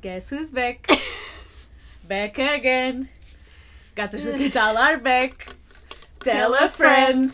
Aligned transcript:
Guess 0.00 0.30
who's 0.30 0.50
back? 0.50 0.88
back 2.08 2.38
again. 2.38 3.08
Gatas 3.94 4.24
do 4.24 4.32
Quintal 4.32 4.78
are 4.78 4.96
back. 4.96 5.54
Tell 6.20 6.54
a 6.54 6.70
friend. 6.70 7.30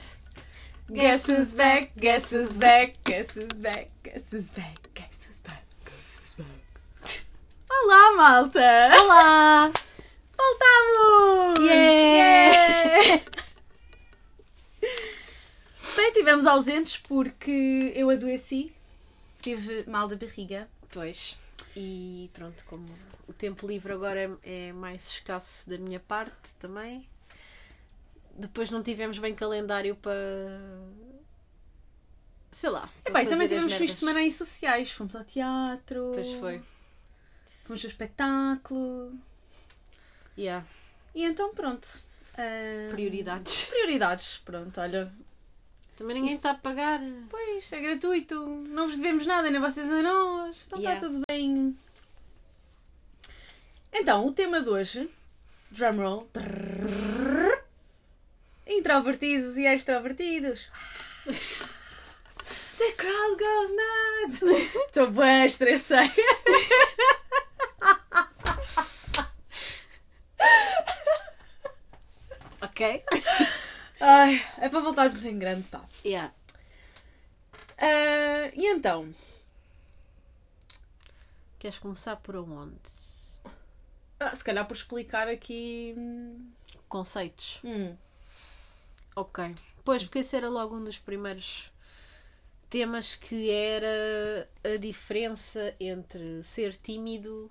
Guess 0.92 1.28
who's 1.28 1.54
back? 1.54 1.92
Guess 1.96 2.32
who's 2.32 2.56
back? 2.56 2.94
Guess 3.04 3.36
who's 3.36 3.52
back? 3.52 3.88
Guess 4.02 4.30
who's 4.32 4.50
back? 4.50 4.76
Guess 4.94 5.24
who's 5.24 5.40
back? 5.40 5.62
Guess 5.84 6.16
who's 6.18 6.34
back? 6.34 7.22
Olá, 7.70 8.16
malta! 8.16 8.90
Olá! 8.98 9.72
Voltamos! 10.36 11.64
Yeah! 11.64 13.20
Bem, 15.96 16.08
estivemos 16.08 16.46
ausentes 16.46 16.96
porque 16.96 17.92
eu 17.94 18.10
adoeci. 18.10 18.72
Tive 19.40 19.84
mal 19.86 20.08
da 20.08 20.16
barriga. 20.16 20.68
Pois. 20.90 21.36
E 21.78 22.30
pronto, 22.32 22.64
como 22.64 22.86
o 23.28 23.34
tempo 23.34 23.66
livre 23.66 23.92
agora 23.92 24.38
é, 24.42 24.72
mais 24.72 25.10
escasso 25.10 25.68
da 25.68 25.76
minha 25.76 26.00
parte 26.00 26.54
também. 26.54 27.06
Depois 28.34 28.70
não 28.70 28.82
tivemos 28.82 29.18
bem 29.18 29.34
calendário 29.34 29.94
para. 29.96 30.70
Sei 32.50 32.70
lá. 32.70 32.88
É 33.04 33.10
bem, 33.10 33.26
também 33.26 33.46
tivemos 33.46 33.74
fins 33.74 33.90
de 33.90 33.96
semana 33.96 34.20
aí 34.20 34.32
sociais. 34.32 34.90
Fomos 34.90 35.14
ao 35.14 35.24
teatro. 35.24 36.12
Pois 36.14 36.32
foi. 36.32 36.62
Fomos 37.64 37.84
ao 37.84 37.90
espetáculo. 37.90 39.12
Yeah. 40.38 40.66
E 41.14 41.24
então, 41.24 41.54
pronto. 41.54 41.86
Ah, 42.38 42.88
Prioridades. 42.90 43.64
Prioridades, 43.64 44.38
pronto, 44.38 44.80
olha. 44.80 45.12
Também 45.96 46.14
ninguém 46.16 46.28
Isto- 46.34 46.38
está 46.38 46.50
a 46.50 46.54
pagar. 46.54 47.00
Pois, 47.30 47.72
é 47.72 47.80
gratuito. 47.80 48.34
Não 48.68 48.86
vos 48.86 48.96
devemos 48.96 49.26
nada, 49.26 49.50
nem 49.50 49.60
vocês 49.60 49.90
a 49.90 50.02
nós. 50.02 50.64
Então 50.66 50.78
Yeah. 50.78 50.98
está 50.98 51.10
tudo 51.10 51.22
bem. 51.26 51.76
Então, 53.92 54.26
o 54.26 54.32
tema 54.32 54.60
de 54.60 54.68
hoje, 54.68 55.10
drumroll, 55.70 56.28
trrr, 56.32 57.62
introvertidos 58.66 59.56
e 59.56 59.64
extrovertidos. 59.66 60.68
The 62.78 62.92
crowd 62.92 63.36
goes 63.42 63.70
nuts. 63.72 64.42
Estou 64.88 65.10
bem 65.10 65.46
estressei. 65.46 66.10
Ok? 72.60 72.80
Ai, 74.00 74.40
é 74.58 74.68
para 74.68 74.80
voltarmos 74.80 75.24
em 75.24 75.38
grande, 75.38 75.66
pá. 75.68 75.84
Yeah. 76.04 76.32
Ah, 77.80 78.50
e 78.54 78.66
então, 78.66 79.12
Queres 81.58 81.78
começar 81.78 82.16
por 82.16 82.36
onde? 82.36 82.78
ah, 84.20 84.34
se 84.34 84.44
calhar 84.44 84.66
por 84.66 84.74
explicar 84.76 85.28
aqui. 85.28 85.94
hum, 85.96 86.50
Conceitos. 86.88 87.60
hum, 87.64 87.96
Ok. 89.14 89.54
Pois, 89.84 90.02
porque 90.04 90.18
esse 90.18 90.36
era 90.36 90.48
logo 90.48 90.76
um 90.76 90.84
dos 90.84 90.98
primeiros 90.98 91.70
temas 92.68 93.14
que 93.14 93.50
era 93.50 94.48
a 94.64 94.76
diferença 94.76 95.74
entre 95.80 96.42
ser 96.42 96.74
tímido 96.76 97.50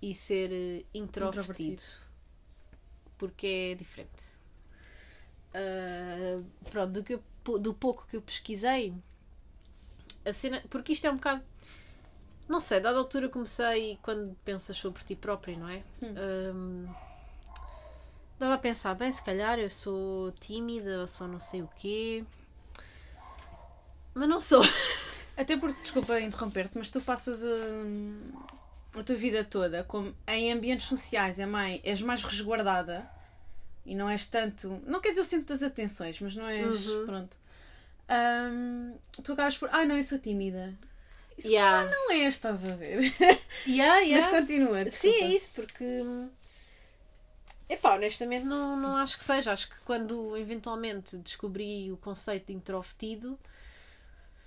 e 0.00 0.14
ser 0.14 0.50
eh, 0.52 0.84
introvertido. 0.94 1.72
Introvertido. 1.74 1.82
Porque 3.18 3.46
é 3.72 3.74
diferente. 3.74 4.37
Ah, 5.58 6.42
pronto, 6.70 6.92
do, 6.92 7.02
que 7.04 7.14
eu- 7.14 7.58
do 7.58 7.74
pouco 7.74 8.06
que 8.08 8.16
eu 8.16 8.22
pesquisei, 8.22 8.94
a 10.24 10.32
cena. 10.32 10.62
Porque 10.70 10.92
isto 10.92 11.06
é 11.06 11.10
um 11.10 11.16
bocado. 11.16 11.42
Não 12.48 12.60
sei, 12.60 12.80
dada 12.80 12.98
altura 12.98 13.28
comecei 13.28 13.98
quando 14.02 14.34
pensas 14.44 14.76
sobre 14.76 15.04
ti 15.04 15.14
próprio, 15.14 15.58
não 15.58 15.68
é? 15.68 15.82
Hum, 16.02 16.86
Dava 18.38 18.54
a 18.54 18.58
pensar, 18.58 18.94
bem, 18.94 19.10
se 19.12 19.22
calhar 19.22 19.58
eu 19.58 19.68
sou 19.70 20.32
tímida, 20.32 21.00
ou 21.00 21.06
só 21.08 21.26
não 21.26 21.40
sei 21.40 21.62
o 21.62 21.68
quê. 21.76 22.24
Mas 24.14 24.28
não 24.28 24.40
sou. 24.40 24.62
Até 25.36 25.56
porque, 25.56 25.80
desculpa 25.82 26.18
interromper-te, 26.20 26.76
mas 26.76 26.90
tu 26.90 27.00
passas 27.00 27.44
a, 27.44 28.98
a 28.98 29.02
tua 29.02 29.14
vida 29.16 29.44
toda 29.44 29.84
como 29.84 30.14
em 30.26 30.52
ambientes 30.52 30.86
sociais, 30.86 31.38
é 31.38 31.46
mais, 31.46 31.80
és 31.84 32.02
mais 32.02 32.24
resguardada 32.24 33.08
e 33.90 33.94
não 33.94 34.08
és 34.08 34.26
tanto. 34.26 34.80
Não 34.86 35.00
quer 35.00 35.10
dizer 35.10 35.22
o 35.22 35.24
centro 35.24 35.46
das 35.48 35.62
atenções, 35.62 36.20
mas 36.20 36.34
não 36.36 36.46
és. 36.46 36.86
Uhum. 36.86 37.06
Pronto. 37.06 37.36
Ahm, 38.08 38.94
tu 39.24 39.32
acabas 39.32 39.56
por. 39.58 39.68
Ai, 39.72 39.86
não, 39.86 39.96
eu 39.96 40.02
sou 40.02 40.18
tímida. 40.18 40.74
Isso 41.36 41.48
Yeah. 41.48 41.88
não 41.88 42.10
és, 42.12 42.34
estás 42.34 42.68
a 42.68 42.74
ver? 42.74 42.98
Yeah, 43.66 44.04
Mas 44.16 44.26
continua. 44.26 44.78
Sim, 44.90 45.10
desculpa. 45.10 45.24
é 45.24 45.28
isso, 45.36 45.50
porque. 45.54 46.02
Epá, 47.68 47.94
honestamente 47.96 48.44
não, 48.46 48.76
não 48.76 48.96
acho 48.96 49.18
que 49.18 49.24
seja. 49.24 49.52
Acho 49.52 49.68
que 49.68 49.76
quando 49.84 50.36
eventualmente 50.36 51.16
descobri 51.18 51.92
o 51.92 51.96
conceito 51.98 52.46
de 52.46 52.54
introvertido 52.54 53.38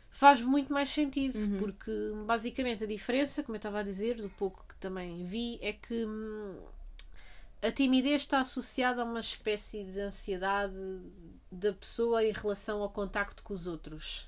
faz 0.09 0.41
muito 0.41 0.73
mais 0.73 0.89
sentido, 0.89 1.37
Uhum. 1.37 1.57
porque 1.57 1.91
basicamente 2.25 2.83
a 2.83 2.87
diferença, 2.87 3.41
como 3.43 3.55
eu 3.55 3.59
estava 3.59 3.79
a 3.79 3.83
dizer, 3.83 4.15
do 4.15 4.29
pouco 4.29 4.65
que 4.67 4.75
também 4.75 5.23
vi, 5.25 5.57
é 5.61 5.71
que 5.71 6.05
hum, 6.05 6.57
a 7.61 7.71
timidez 7.71 8.21
está 8.23 8.41
associada 8.41 9.01
a 9.01 9.05
uma 9.05 9.19
espécie 9.19 9.83
de 9.83 9.99
ansiedade 10.01 10.73
da 11.51 11.73
pessoa 11.73 12.23
em 12.23 12.31
relação 12.31 12.81
ao 12.81 12.89
contacto 12.89 13.43
com 13.43 13.53
os 13.53 13.67
outros. 13.67 14.27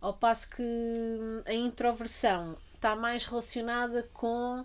Ao 0.00 0.14
passo 0.14 0.50
que 0.50 0.62
hum, 0.62 1.42
a 1.46 1.54
introversão 1.54 2.56
está 2.74 2.94
mais 2.96 3.24
relacionada 3.24 4.02
com 4.12 4.64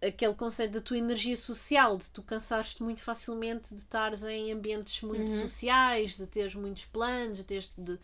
aquele 0.00 0.34
conceito 0.34 0.72
da 0.74 0.80
tua 0.80 0.98
energia 0.98 1.36
social, 1.36 1.96
de 1.96 2.08
tu 2.10 2.22
cansares-te 2.22 2.82
muito 2.82 3.02
facilmente 3.02 3.70
de 3.70 3.80
estares 3.80 4.22
em 4.22 4.52
ambientes 4.52 5.02
muito 5.02 5.30
Uhum. 5.30 5.40
sociais, 5.40 6.16
de 6.16 6.26
teres 6.26 6.54
muitos 6.54 6.84
planos, 6.84 7.38
de 7.38 7.44
teres 7.44 7.72
de. 7.76 7.98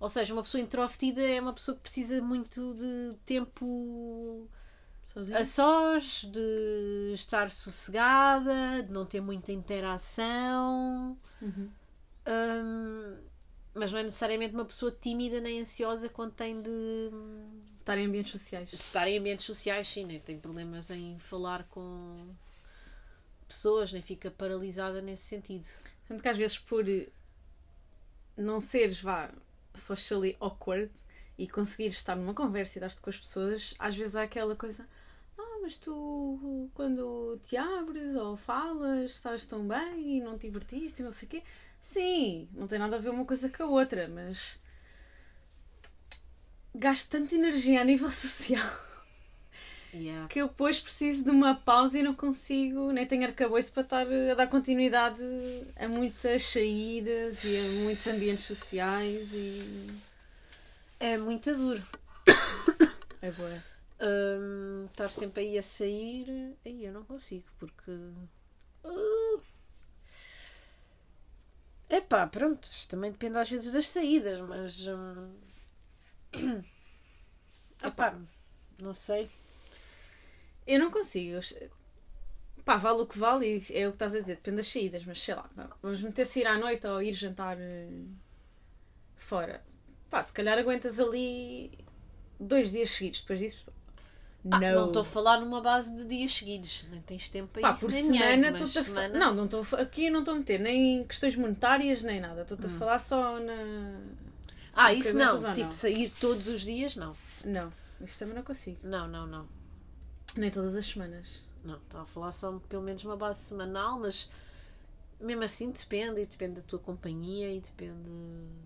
Ou 0.00 0.08
seja, 0.08 0.32
uma 0.32 0.42
pessoa 0.42 0.60
introvertida 0.62 1.22
é 1.22 1.40
uma 1.40 1.52
pessoa 1.52 1.76
que 1.76 1.82
precisa 1.82 2.20
muito 2.22 2.74
de 2.74 3.14
tempo 3.26 4.48
Sozinha? 5.12 5.38
a 5.38 5.44
sós, 5.44 6.24
de 6.24 7.12
estar 7.14 7.50
sossegada, 7.50 8.82
de 8.82 8.92
não 8.92 9.04
ter 9.04 9.20
muita 9.20 9.50
interação. 9.52 11.16
Uhum. 11.42 11.70
Hum, 12.26 13.16
mas 13.74 13.92
não 13.92 13.98
é 13.98 14.02
necessariamente 14.04 14.54
uma 14.54 14.64
pessoa 14.64 14.92
tímida 14.92 15.40
nem 15.40 15.60
ansiosa 15.60 16.08
quando 16.08 16.32
tem 16.32 16.60
de, 16.60 16.70
Estar 17.80 17.98
em 17.98 18.06
ambientes 18.06 18.32
sociais. 18.32 18.70
de 18.70 18.76
estar 18.76 19.08
em 19.08 19.18
ambientes 19.18 19.44
sociais, 19.44 19.88
sim, 19.88 20.04
nem 20.04 20.20
tem 20.20 20.38
problemas 20.38 20.90
em 20.90 21.18
falar 21.18 21.64
com 21.64 22.28
pessoas, 23.48 23.92
nem 23.92 24.02
fica 24.02 24.30
paralisada 24.30 25.02
nesse 25.02 25.24
sentido. 25.24 25.66
Tanto 26.06 26.22
que 26.22 26.28
às 26.28 26.36
vezes 26.36 26.58
por 26.58 26.84
não 28.36 28.60
seres, 28.60 29.00
vá, 29.00 29.30
socially 29.74 30.36
awkward 30.40 30.90
e 31.38 31.48
conseguires 31.48 31.96
estar 31.96 32.14
numa 32.16 32.34
conversa 32.34 32.78
e 32.78 32.80
dar-te 32.80 33.00
com 33.00 33.10
as 33.10 33.18
pessoas, 33.18 33.74
às 33.78 33.96
vezes 33.96 34.14
há 34.14 34.22
aquela 34.22 34.54
coisa, 34.54 34.86
mas 35.62 35.76
tu 35.76 36.70
quando 36.74 37.38
te 37.42 37.56
abres 37.56 38.16
ou 38.16 38.36
falas 38.36 39.12
estás 39.12 39.46
tão 39.46 39.66
bem 39.66 40.18
e 40.18 40.20
não 40.20 40.38
te 40.38 40.46
divertiste 40.46 41.00
e 41.00 41.04
não 41.04 41.12
sei 41.12 41.26
o 41.26 41.30
quê. 41.30 41.42
Sim, 41.80 42.48
não 42.52 42.66
tem 42.66 42.78
nada 42.78 42.96
a 42.96 42.98
ver 42.98 43.10
uma 43.10 43.24
coisa 43.24 43.48
com 43.48 43.62
a 43.62 43.66
outra, 43.66 44.08
mas 44.08 44.60
gasto 46.74 47.10
tanta 47.10 47.34
energia 47.34 47.80
a 47.80 47.84
nível 47.84 48.08
social 48.12 48.90
Yeah. 49.92 50.28
que 50.28 50.40
eu 50.40 50.46
depois 50.46 50.78
preciso 50.78 51.24
de 51.24 51.30
uma 51.30 51.54
pausa 51.54 51.98
e 51.98 52.02
não 52.02 52.14
consigo, 52.14 52.92
nem 52.92 53.04
tenho 53.04 53.24
arcabouço 53.24 53.72
para 53.72 53.82
estar 53.82 54.06
a 54.06 54.34
dar 54.34 54.46
continuidade 54.46 55.24
a 55.76 55.88
muitas 55.88 56.44
saídas 56.44 57.42
e 57.42 57.58
a 57.58 57.62
muitos 57.82 58.06
ambientes 58.06 58.44
sociais 58.44 59.32
e. 59.34 59.90
É 60.98 61.16
muito 61.16 61.54
duro. 61.54 61.82
É 63.22 63.30
boa. 63.32 63.62
Hum, 64.00 64.86
estar 64.86 65.10
sempre 65.10 65.42
aí 65.42 65.58
a 65.58 65.62
sair, 65.62 66.56
aí 66.64 66.84
eu 66.84 66.92
não 66.92 67.04
consigo, 67.04 67.46
porque. 67.58 67.90
Uh. 68.84 69.42
Epá, 71.88 72.26
pronto, 72.26 72.68
também 72.88 73.10
depende 73.10 73.36
às 73.38 73.50
vezes 73.50 73.72
das 73.72 73.88
saídas, 73.88 74.40
mas. 74.40 74.86
hum, 74.86 75.34
Epá, 77.82 78.18
não 78.78 78.94
sei. 78.94 79.28
Eu 80.66 80.78
não 80.78 80.90
consigo. 80.90 81.40
Pá, 82.64 82.76
vale 82.76 83.00
o 83.02 83.06
que 83.06 83.18
vale 83.18 83.46
e 83.46 83.76
é 83.76 83.86
o 83.86 83.90
que 83.90 83.96
estás 83.96 84.14
a 84.14 84.18
dizer, 84.20 84.36
depende 84.36 84.58
das 84.58 84.68
saídas, 84.68 85.04
mas 85.04 85.20
sei 85.20 85.34
lá, 85.34 85.50
vamos 85.82 86.02
meter-se 86.02 86.40
ir 86.40 86.46
à 86.46 86.56
noite 86.58 86.86
ou 86.86 87.02
ir 87.02 87.14
jantar 87.14 87.56
eh, 87.58 87.88
fora. 89.16 89.64
Pá, 90.10 90.22
se 90.22 90.32
calhar 90.32 90.58
aguentas 90.58 91.00
ali 91.00 91.70
dois 92.38 92.70
dias 92.70 92.90
seguidos, 92.90 93.22
depois 93.22 93.40
disso. 93.40 93.64
Ah, 94.50 94.58
não 94.58 94.86
estou 94.86 95.02
a 95.02 95.04
falar 95.04 95.40
numa 95.40 95.60
base 95.60 95.94
de 95.94 96.04
dias 96.06 96.32
seguidos, 96.32 96.84
nem 96.90 97.00
tens 97.02 97.28
tempo 97.28 97.48
para 97.52 97.62
Pá, 97.62 97.72
isso, 97.72 97.80
por 97.86 97.92
nem 97.92 98.04
semana, 98.04 98.48
estou-te 98.50 98.78
a 98.78 98.82
semana... 98.82 99.18
Não, 99.18 99.34
não 99.34 99.44
estou 99.44 99.66
a- 99.72 99.82
aqui 99.82 100.08
não 100.08 100.20
estou 100.20 100.34
a 100.34 100.38
meter 100.38 100.58
nem 100.58 101.04
questões 101.04 101.36
monetárias 101.36 102.02
nem 102.02 102.20
nada. 102.20 102.42
Estou-te 102.42 102.66
Hum. 102.66 102.74
a 102.74 102.78
falar 102.78 102.98
só 103.00 103.38
na. 103.38 103.52
Ah, 104.72 104.94
isso 104.94 105.14
não, 105.16 105.36
tipo 105.36 105.60
não. 105.60 105.72
sair 105.72 106.10
todos 106.18 106.48
os 106.48 106.62
dias, 106.62 106.96
não. 106.96 107.14
Não, 107.44 107.70
isso 108.00 108.18
também 108.18 108.34
não 108.34 108.42
consigo. 108.42 108.78
Não, 108.82 109.06
não, 109.06 109.26
não. 109.26 109.46
Nem 110.36 110.50
todas 110.50 110.74
as 110.74 110.86
semanas. 110.86 111.42
Não, 111.62 111.76
estava 111.76 112.04
a 112.04 112.06
falar 112.06 112.32
só 112.32 112.58
pelo 112.68 112.82
menos 112.82 113.04
uma 113.04 113.16
base 113.16 113.40
semanal, 113.40 113.98
mas 114.00 114.30
mesmo 115.20 115.42
assim 115.42 115.70
depende, 115.70 116.22
e 116.22 116.24
depende 116.26 116.62
da 116.62 116.66
tua 116.66 116.78
companhia 116.78 117.52
e 117.52 117.60
depende 117.60 118.08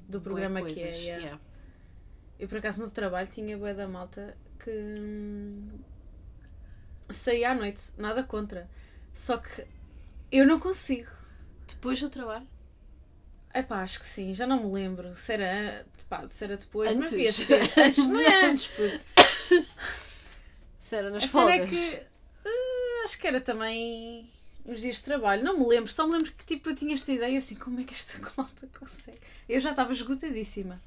Do 0.08 0.20
programa 0.20 0.62
que 0.62 0.78
é, 0.78 0.84
yeah. 0.96 1.22
Yeah. 1.22 1.40
Eu 2.38 2.46
por 2.48 2.58
acaso 2.58 2.80
no 2.80 2.88
trabalho 2.90 3.26
tinha 3.28 3.56
bué 3.58 3.74
da 3.74 3.88
malta 3.88 4.36
que 4.58 4.70
hum, 4.70 5.68
saía 7.10 7.50
à 7.50 7.54
noite, 7.54 7.82
nada 7.96 8.22
contra. 8.22 8.68
Só 9.12 9.36
que 9.38 9.64
eu 10.30 10.46
não 10.46 10.58
consigo. 10.58 11.10
Depois 11.68 12.00
do 12.00 12.08
trabalho. 12.10 12.46
Epá, 13.54 13.82
acho 13.82 14.00
que 14.00 14.06
sim, 14.06 14.34
já 14.34 14.46
não 14.46 14.64
me 14.64 14.72
lembro 14.72 15.14
se 15.14 15.32
era, 15.32 15.86
pá, 16.08 16.26
se 16.28 16.42
era 16.42 16.56
depois, 16.56 16.88
mas 16.96 17.12
Antes. 17.12 17.12
devia 17.12 17.32
ser 17.32 17.62
antes, 17.78 18.04
não 18.04 18.20
é 18.20 18.44
antes, 18.46 18.66
puto. 18.66 19.04
Se 20.78 20.96
era 20.96 21.08
nas 21.08 21.22
A 21.22 21.26
é 21.26 21.28
folgas. 21.28 21.70
que 21.70 22.00
ah, 22.44 23.04
acho 23.04 23.16
que 23.18 23.26
era 23.28 23.40
também 23.40 24.28
nos 24.64 24.80
dias 24.80 24.96
de 24.96 25.04
trabalho, 25.04 25.44
não 25.44 25.58
me 25.58 25.66
lembro, 25.66 25.92
só 25.92 26.04
me 26.06 26.14
lembro 26.14 26.32
que 26.32 26.44
tipo 26.44 26.68
eu 26.68 26.74
tinha 26.74 26.94
esta 26.94 27.12
ideia 27.12 27.38
assim, 27.38 27.54
como 27.54 27.80
é 27.80 27.84
que 27.84 27.94
esta 27.94 28.18
malta 28.36 28.66
consegue? 28.78 29.20
Eu 29.48 29.60
já 29.60 29.70
estava 29.70 29.92
esgotadíssima. 29.92 30.82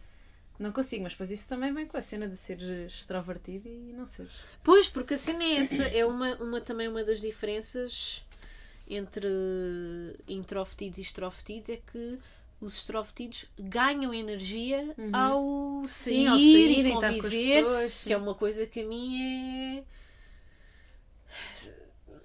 Não 0.60 0.72
consigo, 0.72 1.04
mas 1.04 1.14
depois 1.14 1.32
isso 1.32 1.48
também 1.48 1.74
vem 1.74 1.86
com 1.86 1.98
a 1.98 2.02
cena 2.02 2.28
de 2.28 2.36
seres 2.36 2.92
extrovertido 2.92 3.68
e 3.68 3.94
não 3.94 4.06
seres. 4.06 4.44
Pois, 4.64 4.88
porque 4.88 5.14
a 5.14 5.18
cena 5.18 5.44
é 5.44 5.58
essa, 5.58 5.84
é 5.84 6.06
uma, 6.06 6.36
uma, 6.36 6.62
também 6.62 6.88
uma 6.88 7.04
das 7.04 7.22
diferenças 7.22 8.24
entre 8.88 9.28
introvertidos 10.28 10.98
e 10.98 11.02
extrovertidos 11.02 11.70
é 11.70 11.78
que 11.78 12.18
os 12.60 12.76
extrovertidos 12.78 13.46
ganham 13.60 14.14
energia 14.14 14.96
ao 15.14 15.84
sair, 15.86 16.16
Sim, 16.16 16.28
ao 16.28 16.38
sair 16.38 16.86
e 16.86 16.88
estar 16.88 17.00
com 17.00 17.06
as 17.06 17.22
conviver, 17.22 17.92
que 18.04 18.14
é 18.14 18.18
uma 18.18 18.34
coisa 18.34 18.66
que 18.66 18.80
a 18.80 18.86
mim 18.86 19.78
é 19.78 19.84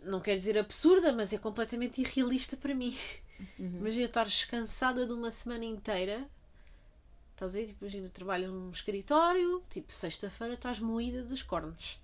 não 0.05 0.21
quero 0.21 0.37
dizer 0.37 0.59
absurda, 0.59 1.13
mas 1.13 1.33
é 1.33 1.39
completamente 1.39 2.01
irrealista 2.01 2.57
para 2.57 2.75
mim. 2.75 2.97
Imagina 3.59 4.07
estar 4.07 4.25
descansada 4.25 5.07
de 5.07 5.13
uma 5.13 5.31
semana 5.31 5.65
inteira. 5.65 6.29
Estás 7.33 7.55
a 7.55 7.59
ver? 7.59 7.67
Tipo, 7.67 7.85
imagina, 7.85 8.09
trabalho 8.09 8.53
num 8.53 8.71
escritório, 8.71 9.63
tipo, 9.69 9.93
sexta-feira 9.93 10.55
estás 10.55 10.79
moída 10.79 11.25
dos 11.25 11.43
cornos. 11.43 12.01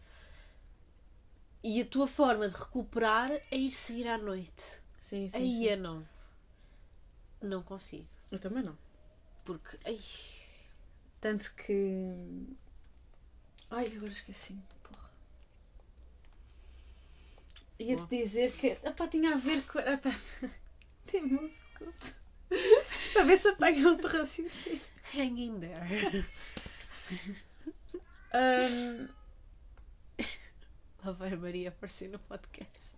E 1.63 1.81
a 1.81 1.87
tua 1.87 2.07
forma 2.07 2.49
de 2.49 2.55
recuperar 2.55 3.31
é 3.51 3.57
ir 3.57 3.73
sair 3.73 4.09
à 4.09 4.19
noite. 4.19 4.81
Sim, 5.01 5.29
sim. 5.29 5.37
Aí 5.37 5.55
sim. 5.55 5.65
eu 5.65 5.77
não. 5.79 6.09
Não 7.41 7.63
consigo. 7.63 8.07
Eu 8.31 8.39
também 8.39 8.63
não. 8.63 8.77
Porque. 9.45 9.79
Ai, 9.85 9.99
Tanto 11.21 11.53
que. 11.55 12.15
Ai, 13.71 13.93
agora 13.97 14.13
esqueci-me. 14.13 14.63
Porra. 14.83 15.11
Ia-te 17.79 18.07
dizer 18.17 18.53
que. 18.53 18.69
Epá, 18.69 19.09
tinha 19.09 19.35
a 19.35 19.37
ver 19.37 19.63
com. 19.67 19.79
Epá, 19.81 20.15
Tem 21.07 21.25
um 21.25 21.49
segundo. 21.49 22.17
Para 23.15 23.25
ver 23.25 23.37
se 23.37 23.49
apanha 23.49 23.89
outro 23.89 24.09
raciocínio. 24.09 24.81
Hang 25.15 25.41
in 25.41 25.61
there. 25.61 26.25
Ahm, 28.33 29.09
Lá 31.05 31.13
vai 31.13 31.33
a 31.33 31.37
Maria 31.37 31.69
aparecer 31.69 32.09
no 32.09 32.19
podcast. 32.19 32.91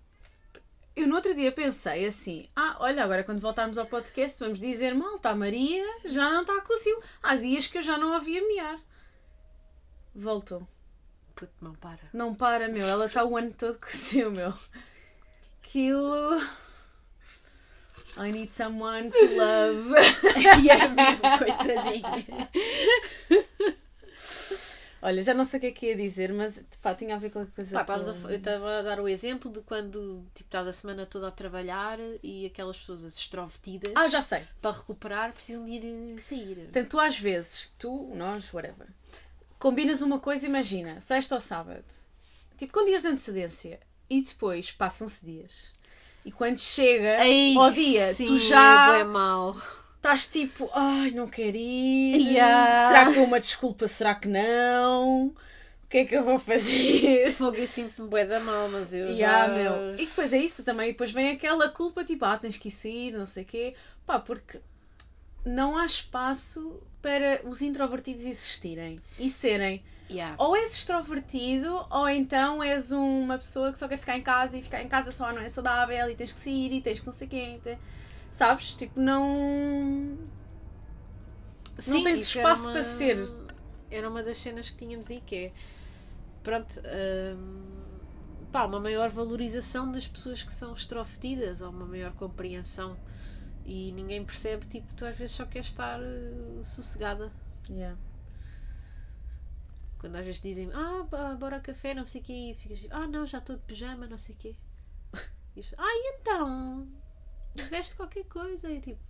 eu 0.96 1.06
no 1.06 1.14
outro 1.14 1.34
dia 1.34 1.52
pensei 1.52 2.06
assim: 2.06 2.48
ah, 2.56 2.76
olha, 2.80 3.04
agora 3.04 3.22
quando 3.22 3.40
voltarmos 3.40 3.78
ao 3.78 3.86
podcast 3.86 4.38
vamos 4.40 4.58
dizer 4.58 4.94
malta, 4.94 5.30
a 5.30 5.36
Maria 5.36 5.84
já 6.06 6.30
não 6.30 6.40
está 6.40 6.60
com 6.62 6.72
o 6.72 6.76
cio. 6.76 7.02
Há 7.22 7.36
dias 7.36 7.66
que 7.66 7.78
eu 7.78 7.82
já 7.82 7.96
não 7.98 8.14
a 8.14 8.18
via 8.18 8.46
miar. 8.46 8.80
Voltou. 10.14 10.66
Puto, 11.34 11.52
não 11.60 11.74
para. 11.74 12.00
Não 12.12 12.34
para, 12.34 12.68
meu. 12.68 12.86
Ela 12.86 13.06
está 13.06 13.24
o 13.24 13.36
ano 13.36 13.52
todo 13.52 13.78
com 13.78 13.86
o 13.86 13.90
seu, 13.90 14.30
meu. 14.30 14.52
Aquilo. 15.62 16.40
I 18.16 18.32
need 18.32 18.52
someone 18.52 19.10
to 19.10 19.26
love. 19.36 19.90
e 20.62 20.70
é 20.70 20.88
mesmo, 20.88 21.38
coitadinha. 21.38 22.48
Olha, 25.02 25.22
já 25.22 25.32
não 25.32 25.46
sei 25.46 25.58
o 25.58 25.60
que 25.62 25.66
é 25.66 25.70
que 25.72 25.86
ia 25.86 25.96
dizer, 25.96 26.30
mas 26.32 26.62
pá, 26.82 26.94
tinha 26.94 27.16
a 27.16 27.18
ver 27.18 27.30
com 27.30 27.40
a 27.40 27.46
coisa. 27.46 27.82
Pá, 27.84 27.94
a 27.94 28.30
eu 28.30 28.36
estava 28.36 28.80
a 28.80 28.82
dar 28.82 29.00
o 29.00 29.08
exemplo 29.08 29.50
de 29.50 29.60
quando 29.60 30.22
tipo, 30.34 30.46
estás 30.46 30.68
a 30.68 30.72
semana 30.72 31.06
toda 31.06 31.28
a 31.28 31.30
trabalhar 31.30 31.98
e 32.22 32.44
aquelas 32.44 32.76
pessoas 32.76 33.02
extrovertidas 33.04 33.92
Ah, 33.96 34.08
já 34.08 34.20
sei. 34.20 34.42
para 34.60 34.76
recuperar 34.76 35.32
precisam 35.32 35.64
de 35.64 35.70
ir 35.70 36.20
sair. 36.20 36.56
Portanto, 36.56 36.88
tu 36.90 37.00
às 37.00 37.18
vezes, 37.18 37.72
tu, 37.78 38.12
nós, 38.14 38.52
whatever, 38.52 38.88
combinas 39.58 40.02
uma 40.02 40.18
coisa, 40.20 40.46
imagina, 40.46 41.00
sexta 41.00 41.34
ou 41.34 41.40
sábado, 41.40 41.84
tipo 42.58 42.72
com 42.72 42.84
dias 42.84 43.00
de 43.00 43.08
antecedência, 43.08 43.80
e 44.08 44.20
depois 44.20 44.70
passam-se 44.70 45.24
dias. 45.24 45.50
E 46.30 46.32
quando 46.32 46.60
chega 46.60 47.26
Ei, 47.26 47.56
ao 47.56 47.72
dia, 47.72 48.14
sim, 48.14 48.24
tu 48.26 48.38
já 48.38 48.98
É 48.98 49.02
mau. 49.02 49.56
estás 49.96 50.28
tipo, 50.28 50.70
ai, 50.72 51.10
não 51.10 51.26
quero 51.26 51.56
ir. 51.56 52.18
Yeah. 52.34 52.86
Será 52.86 53.06
que 53.06 53.14
dou 53.14 53.24
uma 53.24 53.40
desculpa? 53.40 53.88
Será 53.88 54.14
que 54.14 54.28
não? 54.28 55.26
O 55.26 55.34
que 55.90 55.98
é 55.98 56.04
que 56.04 56.14
eu 56.16 56.22
vou 56.22 56.38
fazer? 56.38 57.32
Fogo, 57.32 57.56
eu 57.56 57.66
sinto-me 57.66 58.08
bué 58.08 58.24
da 58.24 58.38
mal, 58.38 58.68
mas 58.68 58.94
eu 58.94 59.08
Yeah, 59.10 59.48
já... 59.48 59.52
meu. 59.54 59.94
E 59.94 60.06
depois 60.06 60.32
é 60.32 60.38
isso 60.38 60.62
também. 60.62 60.90
E 60.90 60.92
depois 60.92 61.10
vem 61.10 61.30
aquela 61.32 61.68
culpa, 61.68 62.04
tipo, 62.04 62.24
ah, 62.24 62.38
tens 62.38 62.56
que 62.56 62.68
ir 62.68 62.70
sair, 62.70 63.10
não 63.10 63.26
sei 63.26 63.42
o 63.42 63.46
quê. 63.46 63.74
Pá, 64.06 64.20
porque 64.20 64.60
não 65.44 65.76
há 65.76 65.84
espaço 65.84 66.80
para 67.02 67.40
os 67.44 67.60
introvertidos 67.60 68.24
existirem 68.24 69.00
e 69.18 69.28
serem. 69.28 69.82
Yeah. 70.10 70.34
Ou 70.42 70.56
és 70.56 70.72
extrovertido, 70.74 71.86
ou 71.88 72.08
então 72.08 72.60
és 72.62 72.90
uma 72.90 73.38
pessoa 73.38 73.70
que 73.70 73.78
só 73.78 73.86
quer 73.86 73.96
ficar 73.96 74.16
em 74.18 74.22
casa 74.22 74.58
e 74.58 74.62
ficar 74.62 74.82
em 74.82 74.88
casa 74.88 75.12
só 75.12 75.32
não 75.32 75.40
é 75.40 75.48
saudável 75.48 76.10
e 76.10 76.16
tens 76.16 76.32
que 76.32 76.38
sair 76.38 76.72
e 76.72 76.80
tens 76.80 76.98
que 76.98 77.06
não 77.06 77.12
sei 77.12 77.28
quem. 77.28 77.60
te- 77.60 77.78
Sabes? 78.30 78.74
Tipo, 78.74 78.98
não. 79.00 80.18
não 81.86 82.02
tens 82.04 82.20
espaço 82.22 82.64
era 82.64 82.72
para 82.72 82.82
ser. 82.82 83.28
Era 83.90 84.08
uma 84.08 84.22
das 84.22 84.38
cenas 84.38 84.68
que 84.70 84.76
tínhamos 84.76 85.10
aí 85.10 85.20
que 85.20 85.36
é. 85.36 85.52
Pronto. 86.42 86.80
hum, 87.36 87.62
pá, 88.52 88.64
uma 88.64 88.80
maior 88.80 89.10
valorização 89.10 89.90
das 89.92 90.06
pessoas 90.08 90.42
que 90.42 90.52
são 90.52 90.74
extrovertidas 90.74 91.60
ou 91.60 91.70
uma 91.70 91.86
maior 91.86 92.12
compreensão. 92.12 92.96
E 93.64 93.92
ninguém 93.92 94.24
percebe, 94.24 94.66
tipo, 94.66 94.92
tu 94.94 95.04
às 95.04 95.16
vezes 95.16 95.36
só 95.36 95.44
queres 95.44 95.68
estar 95.68 96.00
eh, 96.02 96.62
sossegada. 96.64 97.30
Yeah. 97.68 97.96
Quando 100.00 100.16
às 100.16 100.24
vezes 100.24 100.40
dizem, 100.40 100.70
ah, 100.72 101.06
bora 101.38 101.60
café, 101.60 101.92
não 101.92 102.06
sei 102.06 102.22
o 102.22 102.24
quê, 102.24 102.32
e 102.32 102.54
ficas 102.54 102.80
tipo, 102.80 102.94
ah, 102.94 103.06
não, 103.06 103.26
já 103.26 103.36
estou 103.38 103.54
de 103.56 103.62
pijama, 103.62 104.06
não 104.06 104.16
sei 104.18 104.34
o 104.34 104.38
quê. 104.38 104.56
E 105.56 105.62
ah, 105.76 105.84
e 105.84 106.16
então? 106.20 106.88
Veste 107.68 107.94
qualquer 107.96 108.24
coisa? 108.24 108.70
E 108.70 108.80
tipo, 108.80 109.00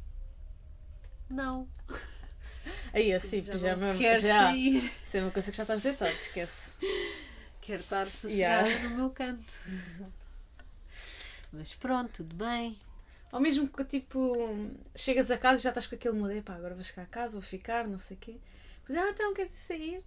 não. 1.29 1.69
Aí, 2.93 3.13
assim, 3.13 3.43
já 3.43 3.53
pijama. 3.53 3.95
quero 3.97 4.21
Já. 4.21 4.47
sair. 4.47 4.77
Isso 4.79 5.17
é 5.17 5.21
uma 5.23 5.31
coisa 5.31 5.51
que 5.51 5.57
já 5.57 5.63
estás 5.63 5.81
deitado, 5.83 6.13
esquece. 6.13 6.73
Quero 7.61 7.83
estar 7.83 8.07
sossegada 8.09 8.69
Yeah. 8.69 8.89
no 8.89 8.97
meu 8.97 9.11
canto. 9.11 9.45
Mas 11.53 11.75
pronto, 11.75 12.11
tudo 12.25 12.35
bem. 12.35 12.79
Ou 13.31 13.39
mesmo 13.39 13.69
que 13.69 13.85
tipo, 13.85 14.19
chegas 14.97 15.31
a 15.31 15.39
casa 15.39 15.61
e 15.61 15.63
já 15.63 15.71
estás 15.71 15.87
com 15.87 15.95
aquele 15.95 16.19
mood, 16.19 16.41
pá, 16.43 16.55
agora 16.55 16.75
vou 16.75 16.83
chegar 16.83 17.03
a 17.03 17.07
casa, 17.07 17.35
vou 17.35 17.43
ficar, 17.43 17.87
não 17.87 17.99
sei 17.99 18.17
o 18.17 18.21
quê. 18.21 18.37
Pois 18.85 18.99
ah, 18.99 19.09
então 19.11 19.33
queres 19.35 19.53
ir 19.53 19.57
sair? 19.57 20.05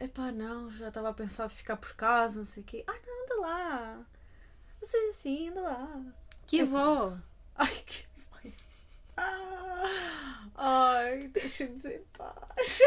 Epá, 0.00 0.30
não, 0.30 0.70
já 0.76 0.88
estava 0.88 1.08
a 1.08 1.14
pensar 1.14 1.46
de 1.48 1.54
ficar 1.54 1.76
por 1.76 1.94
casa, 1.94 2.38
não 2.38 2.44
sei 2.44 2.62
o 2.62 2.66
quê. 2.66 2.84
Ah, 2.86 2.94
não, 3.06 3.24
anda 3.24 3.40
lá. 3.40 4.06
Vocês 4.80 5.10
assim, 5.10 5.48
anda 5.48 5.60
lá. 5.62 6.02
Que 6.46 6.60
avó! 6.60 7.16
Ai, 7.56 7.82
que 7.84 8.06
foi. 8.30 8.54
Ah, 9.16 10.46
ai, 10.54 11.28
deixa-me 11.28 11.74
dizer 11.74 12.06
paz. 12.16 12.78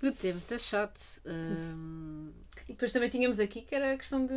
Puta, 0.00 0.28
é 0.28 0.32
muito 0.32 0.58
chato. 0.58 1.00
Hum, 1.26 2.32
E 2.68 2.72
depois 2.72 2.92
também 2.92 3.10
tínhamos 3.10 3.40
aqui 3.40 3.62
que 3.62 3.74
era 3.74 3.92
a 3.92 3.98
questão 3.98 4.24
de. 4.24 4.34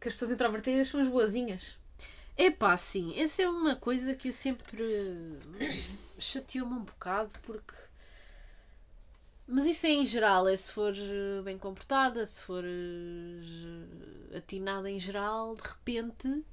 que 0.00 0.08
as 0.08 0.14
pessoas 0.14 0.32
introvertidas 0.32 0.88
são 0.88 1.00
as 1.00 1.08
boazinhas. 1.08 1.78
Epá, 2.36 2.76
sim, 2.76 3.18
essa 3.18 3.42
é 3.42 3.48
uma 3.48 3.76
coisa 3.76 4.14
que 4.14 4.28
eu 4.28 4.32
sempre 4.32 4.76
chateou-me 6.18 6.74
um 6.74 6.84
bocado 6.84 7.30
porque. 7.44 7.74
Mas 9.46 9.66
isso 9.66 9.86
é 9.86 9.90
em 9.90 10.06
geral, 10.06 10.48
é 10.48 10.56
se 10.56 10.72
fores 10.72 11.00
eh, 11.00 11.42
bem 11.42 11.58
comportada, 11.58 12.24
se 12.24 12.40
fores 12.42 13.46
eh, 14.32 14.38
atinada 14.38 14.90
em 14.90 14.98
geral, 14.98 15.54
de 15.54 15.62
repente, 15.62 16.44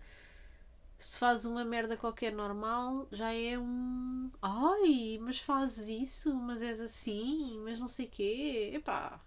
se 0.99 1.17
fazes 1.17 1.45
uma 1.45 1.63
merda 1.63 1.95
qualquer 1.97 2.33
normal, 2.33 3.07
já 3.11 3.33
é 3.33 3.57
um. 3.57 4.29
Ai, 4.41 5.17
mas 5.21 5.39
fazes 5.39 5.87
isso, 5.87 6.33
mas 6.35 6.61
és 6.61 6.79
assim, 6.81 7.59
mas 7.63 7.79
não 7.79 7.87
sei 7.87 8.07
quê. 8.07 8.71
Epá. 8.75 9.19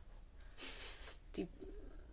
Tipo, 1.32 1.66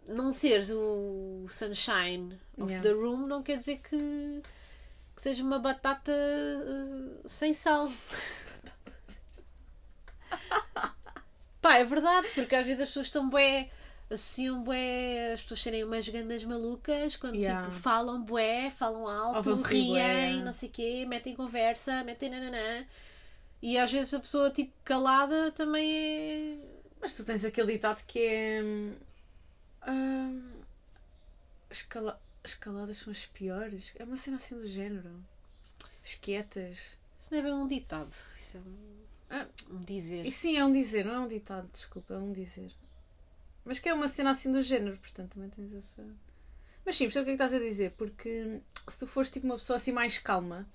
não 0.08 0.34
seres 0.34 0.72
o 0.72 1.46
sunshine 1.50 2.39
of 2.58 2.72
Yeah. 2.72 2.81
the 2.81 2.93
room 2.93 3.27
não 3.27 3.43
quer 3.43 3.58
dizer 3.58 3.77
que, 3.79 4.41
que 5.15 5.22
seja 5.22 5.43
uma 5.43 5.60
batata 5.60 6.12
eh, 6.12 7.22
sem 7.25 7.53
sal. 7.53 7.91
Pá, 11.62 11.77
é 11.77 11.84
verdade, 11.84 12.30
porque 12.34 12.56
às 12.56 12.65
vezes 12.65 12.82
as 12.82 12.88
pessoas 12.89 13.08
estão 13.08 13.30
bem 13.30 13.70
associam 14.10 14.62
bué 14.62 15.32
as 15.34 15.41
pessoas 15.41 15.62
serem 15.62 15.84
umas 15.86 16.06
grandes 16.10 16.44
malucas 16.44 17.15
quando 17.15 17.36
Yeah. 17.36 17.62
tipo 17.70 17.74
falam 17.74 18.22
bué, 18.22 18.70
falam 18.70 19.08
alto, 19.08 19.53
riem, 19.63 20.41
não 20.44 20.51
sei 20.51 20.68
o 20.68 20.72
quê, 20.72 21.06
metem 21.08 21.34
conversa, 21.36 22.03
metem 22.03 22.30
nananã. 22.30 22.86
E 23.62 23.77
às 23.77 23.89
vezes 23.91 24.13
a 24.13 24.20
pessoa 24.20 24.50
tipo 24.50 24.74
calada 24.84 25.51
também 25.51 25.96
é. 25.96 26.58
Mas 27.00 27.15
tu 27.15 27.24
tens 27.24 27.46
aquele 27.46 27.72
ditado 27.74 28.03
que 28.06 28.20
é. 28.20 28.62
hum, 28.63 28.94
hum, 29.88 30.51
escala- 31.70 32.20
Escaladas 32.44 32.98
são 32.98 33.12
as 33.12 33.25
piores. 33.27 33.94
É 34.00 34.03
uma 34.03 34.18
cena 34.18 34.38
assim 34.38 34.56
do 34.56 34.68
género. 34.68 35.12
As 36.03 36.15
quietas. 36.15 36.98
Isso 37.20 37.32
não 37.32 37.38
é 37.38 37.41
bem 37.44 37.53
um 37.53 37.68
ditado, 37.68 38.10
isso 38.38 38.58
é 38.58 38.60
um, 38.60 39.00
Ah, 39.33 39.47
um 39.69 39.79
dizer. 39.83 40.25
E 40.25 40.31
sim, 40.31 40.57
é 40.57 40.65
um 40.65 40.71
dizer, 40.71 41.05
não 41.05 41.13
é 41.15 41.19
um 41.19 41.27
ditado, 41.27 41.67
desculpa, 41.71 42.13
é 42.13 42.17
um 42.17 42.31
dizer. 42.33 42.69
Mas 43.63 43.79
que 43.79 43.88
é 43.88 43.93
uma 43.93 44.07
cena 44.07 44.31
assim 44.31 44.51
do 44.51 44.61
género, 44.61 44.97
portanto 44.97 45.33
também 45.35 45.50
tens 45.50 45.73
essa. 45.73 46.03
Mas 46.85 46.97
sim, 46.97 47.05
percebo 47.05 47.21
o 47.23 47.25
que 47.25 47.31
é 47.31 47.38
que 47.38 47.43
estás 47.43 47.53
a 47.53 47.59
dizer, 47.63 47.91
porque 47.97 48.59
se 48.88 49.00
tu 49.00 49.07
fores 49.07 49.29
tipo 49.29 49.45
uma 49.45 49.55
pessoa 49.55 49.77
assim 49.77 49.91
mais 49.93 50.17
calma 50.17 50.67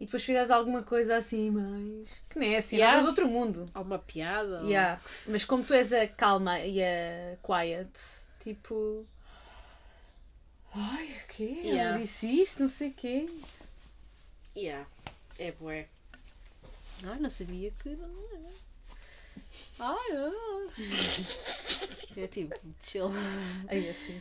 e 0.00 0.04
depois 0.06 0.24
fizeres 0.24 0.50
alguma 0.50 0.82
coisa 0.82 1.16
assim 1.16 1.50
mais. 1.50 2.22
que 2.28 2.38
nem 2.38 2.54
é 2.54 2.58
assim, 2.58 2.76
Yeah. 2.76 2.96
nada 2.96 3.04
do 3.06 3.10
outro 3.10 3.28
mundo. 3.28 3.70
Há 3.72 3.80
uma 3.80 3.98
piada. 3.98 4.62
ou- 4.62 4.66
Yeah. 4.66 5.00
Mas 5.28 5.44
como 5.44 5.62
tu 5.62 5.72
és 5.74 5.92
a 5.92 6.08
calma 6.08 6.58
e 6.60 6.82
a 6.82 7.36
quiet, 7.42 7.90
tipo. 8.40 9.06
Ai, 10.74 11.06
o 11.24 11.26
quê? 11.28 11.44
Yeah. 11.64 11.90
Ela 11.90 11.98
disse 11.98 12.26
isto, 12.42 12.60
não 12.62 12.68
sei 12.68 12.88
o 12.88 12.92
quê. 12.94 13.28
Yeah. 14.56 14.86
É 15.38 15.52
bué. 15.52 15.88
Ai, 17.04 17.18
não 17.18 17.30
sabia 17.30 17.70
que. 17.70 17.98
Ai, 19.78 20.16
ah. 20.16 20.66
É 22.16 22.26
tipo, 22.26 22.54
chill. 22.80 23.08
Aí 23.68 23.90
assim. 23.90 24.20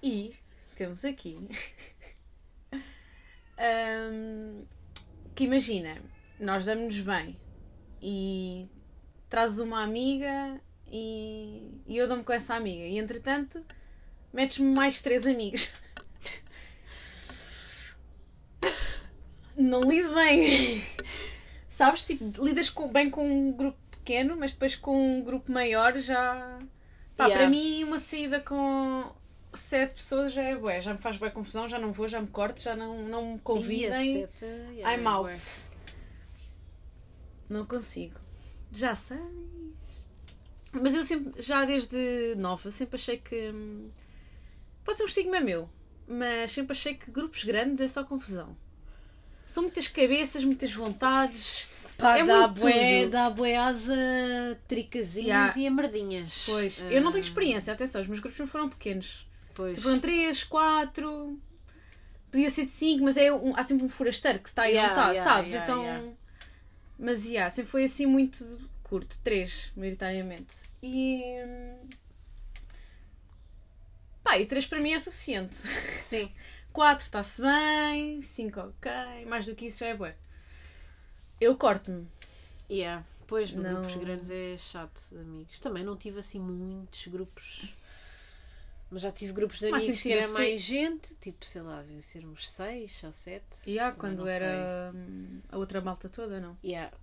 E 0.00 0.32
temos 0.76 1.04
aqui. 1.04 1.36
hum, 4.12 4.64
que 5.34 5.44
imagina, 5.44 6.00
nós 6.38 6.64
damos-nos 6.64 7.00
bem 7.00 7.36
e 8.00 8.68
trazes 9.28 9.58
uma 9.58 9.82
amiga 9.82 10.60
e, 10.86 11.82
e 11.86 11.96
eu 11.96 12.06
dou-me 12.06 12.22
com 12.22 12.32
essa 12.32 12.54
amiga. 12.54 12.84
E 12.84 12.96
entretanto, 12.96 13.64
metes-me 14.32 14.72
mais 14.72 15.00
três 15.00 15.26
amigas. 15.26 15.72
Não 19.58 19.80
lido 19.82 20.14
bem. 20.14 20.82
Sabes? 21.68 22.04
Tipo, 22.04 22.44
lidas 22.44 22.70
com- 22.70 22.88
bem 22.88 23.10
com 23.10 23.28
um 23.28 23.52
grupo 23.52 23.76
pequeno, 23.90 24.36
mas 24.36 24.52
depois 24.52 24.74
com 24.76 25.18
um 25.18 25.22
grupo 25.22 25.50
maior 25.52 25.96
já. 25.98 26.58
Pá, 27.16 27.26
Yeah. 27.26 27.36
para 27.44 27.50
mim, 27.50 27.82
uma 27.84 27.98
saída 27.98 28.40
com 28.40 29.10
sete 29.52 29.94
pessoas 29.96 30.32
já 30.32 30.42
é 30.42 30.56
bué. 30.56 30.80
Já 30.80 30.92
me 30.92 30.98
faz 30.98 31.16
bué 31.16 31.30
confusão, 31.30 31.68
já 31.68 31.78
não 31.78 31.92
vou, 31.92 32.06
já 32.06 32.20
me 32.20 32.28
corto, 32.28 32.60
já 32.62 32.76
não, 32.76 33.02
não 33.08 33.32
me 33.34 33.38
convidem. 33.40 33.88
E 34.20 34.24
a 34.24 34.26
seta, 34.28 34.46
yeah, 34.72 34.94
I'm 34.96 35.06
out. 35.06 35.24
bué. 35.28 35.34
Não 37.48 37.64
consigo. 37.66 38.18
Já 38.72 38.94
sais. 38.94 39.20
Mas 40.72 40.94
eu 40.94 41.02
sempre, 41.02 41.40
já 41.40 41.64
desde 41.64 42.34
nova, 42.36 42.70
sempre 42.70 42.96
achei 42.96 43.16
que. 43.18 43.50
hum, 43.50 43.90
Pode 44.84 44.98
ser 44.98 45.04
um 45.04 45.06
estigma 45.08 45.40
meu, 45.40 45.68
mas 46.06 46.50
sempre 46.52 46.72
achei 46.72 46.94
que 46.94 47.10
grupos 47.10 47.44
grandes 47.44 47.80
é 47.80 47.88
só 47.88 48.04
confusão. 48.04 48.56
São 49.48 49.62
muitas 49.64 49.88
cabeças, 49.88 50.44
muitas 50.44 50.72
vontades. 50.72 51.66
Pá, 51.96 52.18
É 52.18 52.24
dá 52.24 52.46
muito 52.46 52.60
bué, 52.60 53.00
tudo. 53.00 53.10
dá 53.10 53.30
bué 53.30 53.56
asa 53.56 53.96
tricazinhas 54.68 55.26
Yeah. 55.26 55.58
e 55.58 55.66
a 55.66 55.70
merdinhas. 55.70 56.44
Pois, 56.46 56.80
Ah, 56.82 56.92
eu 56.92 57.00
não 57.02 57.10
tenho 57.10 57.22
experiência, 57.24 57.72
atenção, 57.72 58.00
os 58.02 58.06
meus 58.06 58.20
grupos 58.20 58.38
não 58.38 58.46
foram 58.46 58.68
pequenos. 58.68 59.26
Pois. 59.54 59.74
Se 59.74 59.80
foram 59.80 59.98
três, 59.98 60.44
quatro, 60.44 61.36
podia 62.30 62.50
ser 62.50 62.64
de 62.66 62.70
cinco, 62.70 63.02
mas 63.04 63.16
é 63.16 63.32
um- 63.32 63.56
há 63.56 63.64
sempre 63.64 63.84
um 63.84 63.88
forasteiro 63.88 64.38
que 64.38 64.48
está 64.50 64.68
e 64.68 64.74
Yeah, 64.74 64.94
não 64.94 65.00
está, 65.00 65.12
yeah, 65.12 65.30
sabes? 65.34 65.52
yeah, 65.52 65.72
então. 65.72 66.16
Mas 66.98 67.24
yeah, 67.24 67.50
sempre 67.50 67.70
foi 67.70 67.84
assim 67.84 68.06
muito 68.06 68.44
curto, 68.84 69.16
três, 69.24 69.72
maioritariamente. 69.74 70.66
E. 70.82 71.22
hum, 71.44 71.88
Pá, 74.22 74.38
e 74.38 74.44
três 74.46 74.66
para 74.66 74.78
mim 74.78 74.92
é 74.92 74.98
suficiente. 74.98 75.56
Sim. 75.56 76.30
Quatro 76.78 77.04
está-se 77.06 77.42
bem, 77.42 78.22
cinco 78.22 78.60
ok, 78.60 79.24
mais 79.26 79.44
do 79.46 79.56
que 79.56 79.66
isso 79.66 79.80
já 79.80 79.88
é 79.88 79.96
bué. 79.96 80.14
Eu 81.40 81.56
corto-me. 81.56 82.06
Yeah. 82.70 83.04
Pois, 83.26 83.50
no 83.50 83.64
Não. 83.64 83.80
grupos 83.82 83.96
grandes 83.96 84.30
é 84.30 84.56
chato 84.56 85.00
de 85.10 85.18
amigos. 85.18 85.58
Também 85.58 85.82
não 85.82 85.96
tive 85.96 86.20
assim 86.20 86.38
muitos 86.38 87.04
grupos. 87.08 87.74
Mas 88.92 89.02
já 89.02 89.10
tive 89.10 89.32
grupos 89.32 89.58
de 89.58 89.66
amigos 89.66 90.00
que 90.00 90.12
era 90.12 90.20
tiveste- 90.22 90.32
mais 90.32 90.60
gente, 90.62 91.16
tipo, 91.16 91.44
sei 91.44 91.62
lá, 91.62 91.82
devia 91.82 92.00
sermos 92.00 92.48
seis 92.48 93.02
ou 93.02 93.12
sete. 93.12 93.44
E 93.66 93.76
há 93.80 93.90
Também 93.90 93.98
quando 94.16 94.28
era 94.28 94.92
hum, 94.94 95.40
a 95.50 95.58
outra 95.58 95.80
malta 95.80 96.08
toda, 96.08 96.38
não? 96.38 96.56
sei. 96.60 96.70
Yeah. 96.70 96.96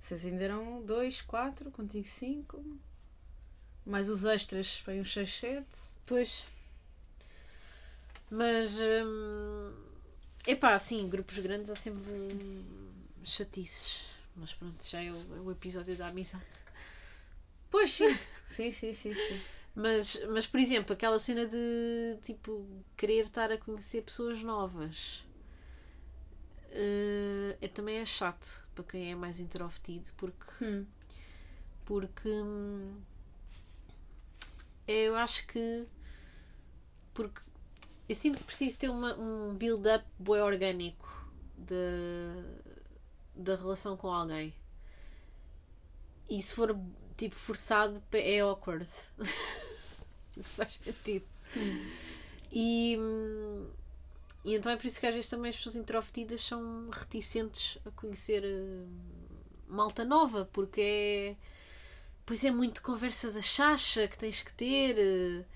Vocês 0.00 0.26
ainda 0.26 0.42
eram 0.42 0.82
dois, 0.84 1.20
quatro, 1.22 1.70
contigo 1.70 2.04
cinco. 2.04 2.60
Mais 3.86 4.08
os 4.08 4.24
extras, 4.24 4.78
foi 4.78 4.98
uns 5.00 5.12
seis, 5.12 5.32
sete. 5.32 5.66
Pois. 6.04 6.44
Mas. 8.30 8.78
Hum, 8.80 9.72
epá, 10.46 10.78
sim, 10.78 11.08
grupos 11.08 11.38
grandes 11.38 11.70
há 11.70 11.76
sempre 11.76 12.64
chatices. 13.24 14.02
Mas 14.36 14.52
pronto, 14.52 14.82
já 14.88 15.00
é 15.02 15.10
o, 15.12 15.16
é 15.36 15.40
o 15.40 15.50
episódio 15.52 15.96
da 15.96 16.08
amizade. 16.08 16.44
Pois 17.70 17.92
sim. 17.92 18.08
sim, 18.46 18.70
sim, 18.70 18.92
sim, 18.92 19.14
sim. 19.14 19.40
Mas, 19.74 20.20
mas, 20.30 20.46
por 20.46 20.60
exemplo, 20.60 20.92
aquela 20.92 21.18
cena 21.18 21.46
de 21.46 22.16
tipo 22.22 22.64
querer 22.96 23.24
estar 23.26 23.50
a 23.50 23.58
conhecer 23.58 24.02
pessoas 24.02 24.40
novas 24.42 25.24
eh, 26.70 27.56
é, 27.60 27.68
também 27.68 27.96
é 27.98 28.04
chato 28.04 28.66
para 28.74 28.84
quem 28.84 29.10
é 29.12 29.14
mais 29.14 29.40
introvertido 29.40 30.10
porque, 30.16 30.64
Hum. 30.64 30.86
porque 31.84 32.28
hum, 32.28 33.00
eu 34.86 35.14
acho 35.16 35.46
que 35.46 35.86
porque 37.12 37.40
eu 38.08 38.14
sinto 38.14 38.38
que 38.38 38.44
preciso 38.44 38.78
ter 38.78 38.90
uma, 38.90 39.14
um 39.16 39.54
build-up 39.54 40.04
bué 40.18 40.42
orgânico 40.42 41.08
de, 41.56 41.74
da 43.34 43.56
relação 43.56 43.96
com 43.96 44.08
alguém. 44.08 44.54
E 46.28 46.40
se 46.40 46.54
for 46.54 46.78
tipo 47.16 47.34
forçado 47.34 48.02
é 48.12 48.40
awkward. 48.40 48.88
Faz 50.42 50.78
sentido. 50.82 51.24
E, 52.50 52.98
e 54.44 54.54
então 54.54 54.72
é 54.72 54.76
por 54.76 54.86
isso 54.86 55.00
que 55.00 55.06
às 55.06 55.14
vezes 55.14 55.30
também 55.30 55.50
as 55.50 55.56
pessoas 55.56 55.76
introvertidas 55.76 56.40
são 56.40 56.90
reticentes 56.90 57.78
a 57.86 57.90
conhecer 57.92 58.44
hum, 58.44 58.86
malta 59.68 60.04
nova, 60.04 60.48
porque 60.52 60.80
é. 60.80 61.36
Pois 62.26 62.42
é 62.42 62.50
muito 62.50 62.82
conversa 62.82 63.30
da 63.30 63.42
chacha 63.42 64.08
que 64.08 64.18
tens 64.18 64.40
que 64.40 64.52
ter. 64.54 65.46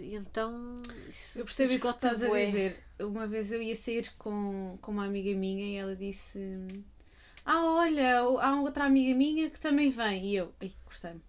E 0.00 0.14
então. 0.14 0.80
Isso 1.08 1.38
Eu 1.38 1.44
percebo 1.44 1.72
isso 1.72 1.88
que 1.88 1.94
estás 1.94 2.22
a 2.22 2.28
dizer. 2.28 2.82
Uma 2.98 3.26
vez 3.26 3.52
eu 3.52 3.62
ia 3.62 3.74
sair 3.76 4.12
com, 4.18 4.78
com 4.80 4.92
uma 4.92 5.06
amiga 5.06 5.32
minha 5.36 5.66
e 5.66 5.76
ela 5.76 5.94
disse: 5.94 6.38
Ah, 7.44 7.64
olha, 7.64 8.18
há 8.18 8.60
outra 8.60 8.84
amiga 8.84 9.14
minha 9.16 9.50
que 9.50 9.60
também 9.60 9.90
vem. 9.90 10.26
E 10.26 10.36
eu, 10.36 10.52
ai, 10.60 10.72
gostei-me. 10.84 11.22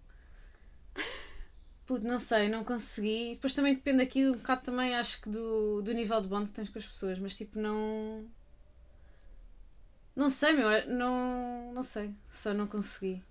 Puto, 1.86 2.04
não 2.04 2.18
sei, 2.18 2.48
não 2.48 2.64
consegui. 2.64 3.34
Depois 3.34 3.54
também 3.54 3.74
depende 3.74 4.02
aqui 4.02 4.26
um 4.26 4.32
bocado 4.32 4.62
também, 4.62 4.96
acho 4.96 5.22
que 5.22 5.30
do, 5.30 5.80
do 5.82 5.92
nível 5.94 6.20
de 6.20 6.28
bond 6.28 6.46
que 6.46 6.52
tens 6.52 6.68
com 6.68 6.78
as 6.78 6.86
pessoas, 6.86 7.18
mas 7.18 7.36
tipo, 7.36 7.58
não. 7.58 8.24
Não 10.16 10.28
sei, 10.30 10.52
meu, 10.54 10.88
não, 10.88 11.72
não 11.72 11.82
sei, 11.82 12.12
só 12.30 12.52
não 12.52 12.66
consegui. 12.66 13.22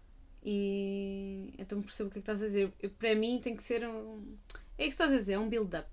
E 0.47 1.55
então 1.57 1.81
percebo 1.81 2.09
o 2.09 2.11
que 2.11 2.19
é 2.19 2.21
que 2.21 2.23
estás 2.31 2.43
a 2.43 2.45
dizer. 2.45 2.71
Eu, 2.79 2.91
para 2.91 3.15
mim 3.15 3.39
tem 3.41 3.55
que 3.55 3.63
ser 3.63 3.83
um. 3.87 4.37
É 4.77 4.85
isso 4.85 4.95
que 4.95 5.03
estás 5.03 5.11
a 5.11 5.17
dizer, 5.17 5.33
é 5.33 5.39
um 5.39 5.49
build-up. 5.49 5.89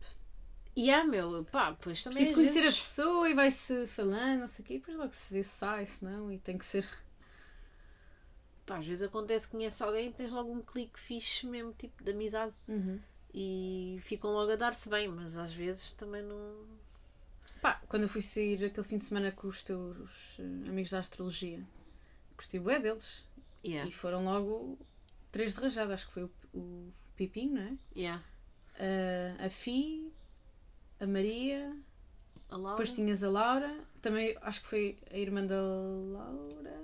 E 0.76 0.90
há, 0.90 1.04
meu, 1.04 1.42
pá, 1.50 1.74
pois 1.80 2.02
também. 2.02 2.18
Preciso 2.18 2.34
conhecer 2.34 2.60
vezes- 2.60 2.74
a 2.74 2.78
pessoa 2.78 3.30
e 3.30 3.34
vai-se 3.34 3.86
falando, 3.86 4.40
não 4.40 4.46
sei 4.46 4.62
o 4.62 4.66
quê, 4.66 4.74
e 4.74 4.78
depois 4.78 4.96
logo 4.98 5.12
se 5.14 5.32
vê 5.32 5.42
se 5.42 5.50
sai, 5.50 5.86
se 5.86 6.04
não, 6.04 6.30
e 6.30 6.38
tem 6.38 6.58
que 6.58 6.66
ser. 6.66 6.86
Pá, 8.66 8.76
às 8.78 8.86
vezes 8.86 9.02
acontece 9.02 9.46
que 9.46 9.52
conhece 9.52 9.82
alguém 9.82 10.08
e 10.08 10.12
tens 10.12 10.30
logo 10.30 10.52
um 10.52 10.62
clique 10.62 10.98
fixe 11.00 11.46
mesmo, 11.46 11.72
tipo 11.72 12.02
de 12.04 12.10
amizade. 12.12 12.52
E 13.34 13.98
ficam 14.02 14.30
logo 14.32 14.52
a 14.52 14.56
dar-se 14.56 14.88
bem, 14.88 15.08
mas 15.08 15.36
às 15.38 15.52
vezes 15.52 15.92
também 15.92 16.22
não. 16.22 16.54
Pá, 17.60 17.80
quando 17.88 18.02
eu 18.04 18.08
fui 18.08 18.20
sair 18.22 18.64
aquele 18.64 18.86
fim 18.86 18.98
de 18.98 19.04
semana 19.04 19.32
com 19.32 19.48
os 19.48 19.62
teus 19.62 20.36
eh, 20.38 20.68
amigos 20.68 20.90
da 20.90 20.98
astrologia, 21.00 21.60
curti 22.36 22.58
bué 22.58 22.78
deles. 22.78 23.24
Yeah. 23.64 23.88
E 23.88 23.92
foram 23.92 24.24
logo 24.24 24.78
três 25.30 25.54
de 25.54 25.60
rajada, 25.60 25.94
acho 25.94 26.06
que 26.08 26.12
foi 26.12 26.24
o, 26.24 26.30
o 26.54 26.92
Pipinho, 27.16 27.54
não 27.54 27.62
é? 27.62 27.72
Yeah. 27.96 28.22
A, 29.40 29.46
a 29.46 29.48
Fi, 29.48 30.10
a 31.00 31.06
Maria, 31.06 31.72
A 32.50 32.56
Laura. 32.56 32.70
depois 32.72 32.92
tinhas 32.92 33.22
a 33.22 33.30
Laura, 33.30 33.74
também 34.00 34.36
acho 34.42 34.62
que 34.62 34.66
foi 34.68 34.98
a 35.10 35.16
irmã 35.16 35.44
da 35.46 35.60
Laura. 35.60 36.80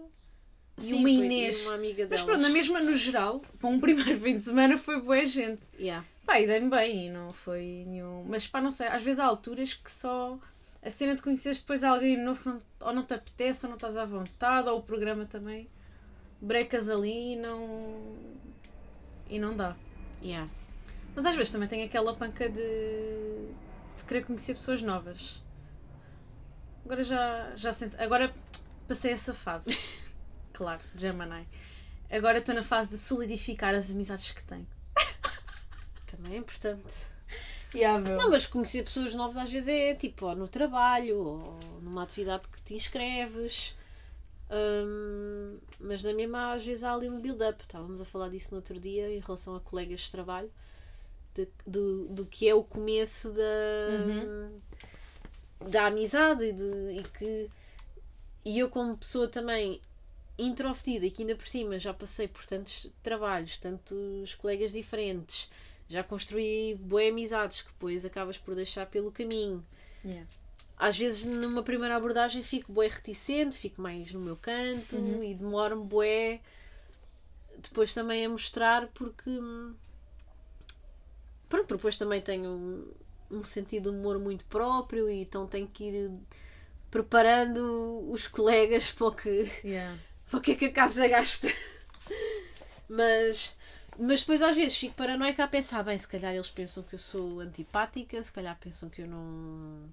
e 0.79 0.81
Sim, 0.83 0.95
uma 1.01 1.03
foi- 1.09 1.13
Inês. 1.13 1.63
e 1.63 1.67
uma 1.67 1.75
amiga 1.75 2.07
Mas 2.11 2.23
pronto, 2.23 2.41
na 2.43 2.49
mesma 2.49 2.81
no 2.81 2.97
geral, 2.97 3.41
para 3.59 3.69
um 3.69 3.79
primeiro 3.81 4.17
fim 4.21 4.37
de 4.37 4.43
semana 4.43 4.79
foi 4.79 5.01
boa 5.01 5.25
gente. 5.27 5.67
Yeah. 5.79 6.07
Pá, 6.25 6.39
e 6.41 6.47
dei-me 6.47 6.69
bem 6.71 7.07
e 7.07 7.11
não 7.11 7.33
foi 7.33 7.85
nenhum. 7.87 8.23
Mas 8.29 8.47
pá, 8.47 8.61
não 8.61 8.71
sei, 8.71 8.87
às 8.89 9.03
vezes 9.03 9.19
há 9.19 9.25
alturas 9.25 9.73
que 9.75 9.91
só 9.91 10.39
a 10.83 10.91
cena 10.91 11.15
de 11.17 11.23
conheceres 11.23 11.61
depois 11.63 11.83
alguém 11.83 12.23
novo 12.23 12.63
ou 12.81 12.93
não 12.93 13.03
te 13.03 13.15
apetece, 13.15 13.65
ou 13.67 13.71
não 13.71 13.77
estás 13.77 13.97
à 13.97 14.05
vontade, 14.05 14.69
ou 14.69 14.79
o 14.79 14.83
programa 14.83 15.25
também 15.25 15.69
brecas 16.41 16.89
ali 16.89 17.33
e 17.33 17.37
não. 17.37 18.17
e 19.29 19.39
não 19.39 19.57
dá. 19.57 19.77
Yeah. 20.23 20.51
Mas 21.15 21.27
às 21.27 21.35
vezes 21.35 21.53
também 21.53 21.69
tem 21.69 21.83
aquela 21.83 22.15
panca 22.15 22.49
de, 22.49 22.61
de 23.97 24.05
querer 24.07 24.25
conhecer 24.25 24.55
pessoas 24.55 24.83
novas. 24.83 25.43
Agora 26.85 27.05
já, 27.05 27.53
já. 27.57 27.71
Agora 27.99 28.33
passei 28.87 29.13
essa 29.13 29.35
fase. 29.35 29.77
claro, 30.53 30.83
Gemini. 30.97 31.47
Agora 32.11 32.39
estou 32.39 32.55
na 32.55 32.63
fase 32.63 32.89
de 32.89 32.97
solidificar 32.97 33.75
as 33.75 33.91
amizades 33.91 34.31
que 34.31 34.43
tenho. 34.43 34.67
Também 36.07 36.35
é 36.35 36.37
importante. 36.39 37.07
Yeah. 37.75 37.99
Não, 38.17 38.31
mas 38.31 38.47
conhecer 38.47 38.83
pessoas 38.83 39.15
novas 39.15 39.37
às 39.37 39.51
vezes 39.51 39.69
é 39.69 39.95
tipo 39.95 40.25
ou 40.25 40.35
no 40.35 40.49
trabalho 40.49 41.19
ou 41.19 41.61
numa 41.83 42.03
atividade 42.03 42.49
que 42.49 42.63
te 42.63 42.75
inscreves. 42.75 43.75
Hum, 44.51 45.59
mas 45.81 46.03
na 46.03 46.13
mesma 46.13 46.53
às 46.55 46.65
vezes 46.65 46.83
há 46.85 46.93
ali 46.95 47.09
um 47.09 47.21
build-up. 47.21 47.63
Estávamos 47.63 48.01
a 48.01 48.05
falar 48.05 48.29
disso 48.31 48.51
no 48.53 48.57
outro 48.59 48.79
dia 48.81 49.11
em 49.15 49.21
relação 49.21 49.55
a 49.57 49.61
colegas 49.61 50.01
de 50.01 50.11
trabalho. 50.11 50.51
de- 51.35 51.49
do, 51.67 52.07
do 52.09 52.27
que 52.27 52.49
é 52.49 52.55
o 52.55 52.65
começo 52.65 53.31
da, 53.33 53.43
da 55.71 55.87
amizade 55.87 56.45
e, 56.45 56.53
de, 56.53 56.65
e 56.99 57.03
que 57.17 57.51
e 58.45 58.59
eu 58.59 58.69
como 58.71 58.97
pessoa 58.97 59.29
também 59.29 59.81
introvertida 60.39 61.05
e 61.07 61.11
que 61.11 61.23
ainda 61.23 61.35
por 61.37 61.47
cima 61.47 61.79
já 61.79 61.93
passei 61.93 62.27
por 62.29 62.47
tantos 62.47 62.89
trabalhos, 63.03 63.57
tantos 63.59 64.35
colegas 64.37 64.73
diferentes, 64.73 65.49
já 65.89 66.03
construí 66.03 66.75
boas 66.77 67.09
amizades 67.11 67.61
que 67.61 67.69
depois 67.69 68.05
acabas 68.05 68.39
por 68.39 68.55
deixar 68.55 68.87
pelo 68.87 69.11
caminho. 69.13 69.65
Yeah. 70.05 70.27
Às 70.79 70.97
vezes 70.99 71.25
numa 71.25 71.63
primeira 71.63 71.97
abordagem 71.97 72.43
fico 72.43 72.73
bué 72.73 72.89
reticente, 72.89 73.59
fico 73.59 73.81
mais 73.83 74.13
no 74.13 74.21
meu 74.21 74.37
canto 74.37 75.23
e 75.23 75.35
demoro-me 75.35 75.85
bué 75.85 76.41
depois 77.59 77.93
também 77.93 78.25
a 78.25 78.29
mostrar 78.29 78.87
porque 78.89 79.29
hum, 79.29 79.75
pronto, 81.49 81.67
porque 81.67 81.79
depois 81.79 81.97
também 81.99 82.21
tenho 82.21 82.51
um, 82.51 83.39
um 83.39 83.45
sentido 83.45 83.91
de 83.91 83.97
humor 83.97 84.19
muito 84.19 84.45
próprio 84.47 85.11
e 85.11 85.23
então 85.23 85.47
tenho 85.47 85.67
que 85.67 85.85
ir 85.85 86.11
preparando 86.91 88.09
os 88.11 88.27
colegas 88.29 88.91
para 88.93 89.07
o 89.07 89.13
que 89.15 89.51
Yeah. 89.63 89.99
para 90.31 90.39
o 90.39 90.43
que 90.43 90.53
é 90.53 90.57
que 90.57 90.65
a 90.67 90.73
casa 90.73 91.09
gasta. 91.09 91.49
mas, 92.89 93.57
mas 93.99 94.21
depois 94.21 94.43
às 94.43 94.57
vezes 94.57 94.77
fico 94.77 94.95
paranoica 94.95 95.45
a 95.45 95.49
pensar, 95.49 95.83
bem, 95.83 95.97
se 95.97 96.09
calhar 96.09 96.35
eles 96.35 96.51
pensam 96.51 96.83
que 96.83 96.95
eu 96.95 96.99
sou 96.99 97.41
antipática, 97.41 98.23
se 98.23 98.33
calhar 98.33 98.57
pensam 98.61 98.89
que 98.91 99.03
eu 99.03 99.07
não, 99.07 99.89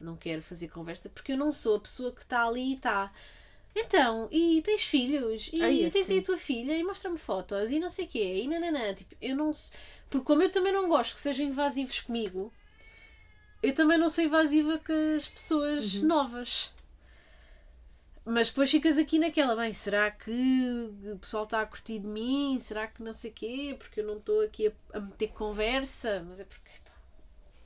não 0.00 0.16
quero 0.16 0.42
fazer 0.42 0.68
conversa, 0.68 1.08
porque 1.08 1.32
eu 1.32 1.36
não 1.36 1.52
sou 1.52 1.76
a 1.76 1.80
pessoa 1.80 2.12
que 2.12 2.22
está 2.22 2.46
ali 2.46 2.72
e 2.72 2.74
está. 2.74 3.12
Então, 3.74 4.28
e 4.30 4.60
tens 4.62 4.82
filhos? 4.82 5.50
E 5.52 5.62
Ai, 5.62 5.78
tens 5.78 5.94
aí 5.94 6.02
assim. 6.02 6.18
a 6.18 6.22
tua 6.22 6.36
filha? 6.36 6.76
E 6.76 6.82
mostra-me 6.82 7.18
fotos? 7.18 7.70
E 7.70 7.78
não 7.78 7.88
sei 7.88 8.06
o 8.06 8.08
quê? 8.08 8.42
E 8.42 8.48
nananã. 8.48 8.94
Tipo, 8.94 9.14
eu 9.20 9.36
não... 9.36 9.52
Porque 10.10 10.24
como 10.24 10.42
eu 10.42 10.50
também 10.50 10.72
não 10.72 10.88
gosto 10.88 11.14
que 11.14 11.20
sejam 11.20 11.46
invasivos 11.46 12.00
comigo, 12.00 12.52
eu 13.62 13.74
também 13.74 13.98
não 13.98 14.08
sou 14.08 14.24
invasiva 14.24 14.78
com 14.78 15.16
as 15.16 15.28
pessoas 15.28 16.02
novas. 16.02 16.72
Mas 18.24 18.50
depois 18.50 18.70
ficas 18.70 18.98
aqui 18.98 19.18
naquela, 19.18 19.56
bem, 19.56 19.72
será 19.72 20.10
que 20.10 20.90
o 21.12 21.18
pessoal 21.18 21.44
está 21.44 21.62
a 21.62 21.66
curtir 21.66 21.98
de 21.98 22.06
mim? 22.06 22.58
Será 22.60 22.86
que 22.86 23.02
não 23.02 23.12
sei 23.14 23.30
quê? 23.30 23.74
Porque 23.78 24.00
eu 24.00 24.06
não 24.06 24.18
estou 24.18 24.42
aqui 24.42 24.68
a, 24.68 24.98
a 24.98 25.00
meter 25.00 25.28
conversa. 25.28 26.22
Mas 26.28 26.40
é 26.40 26.44
porque, 26.44 26.70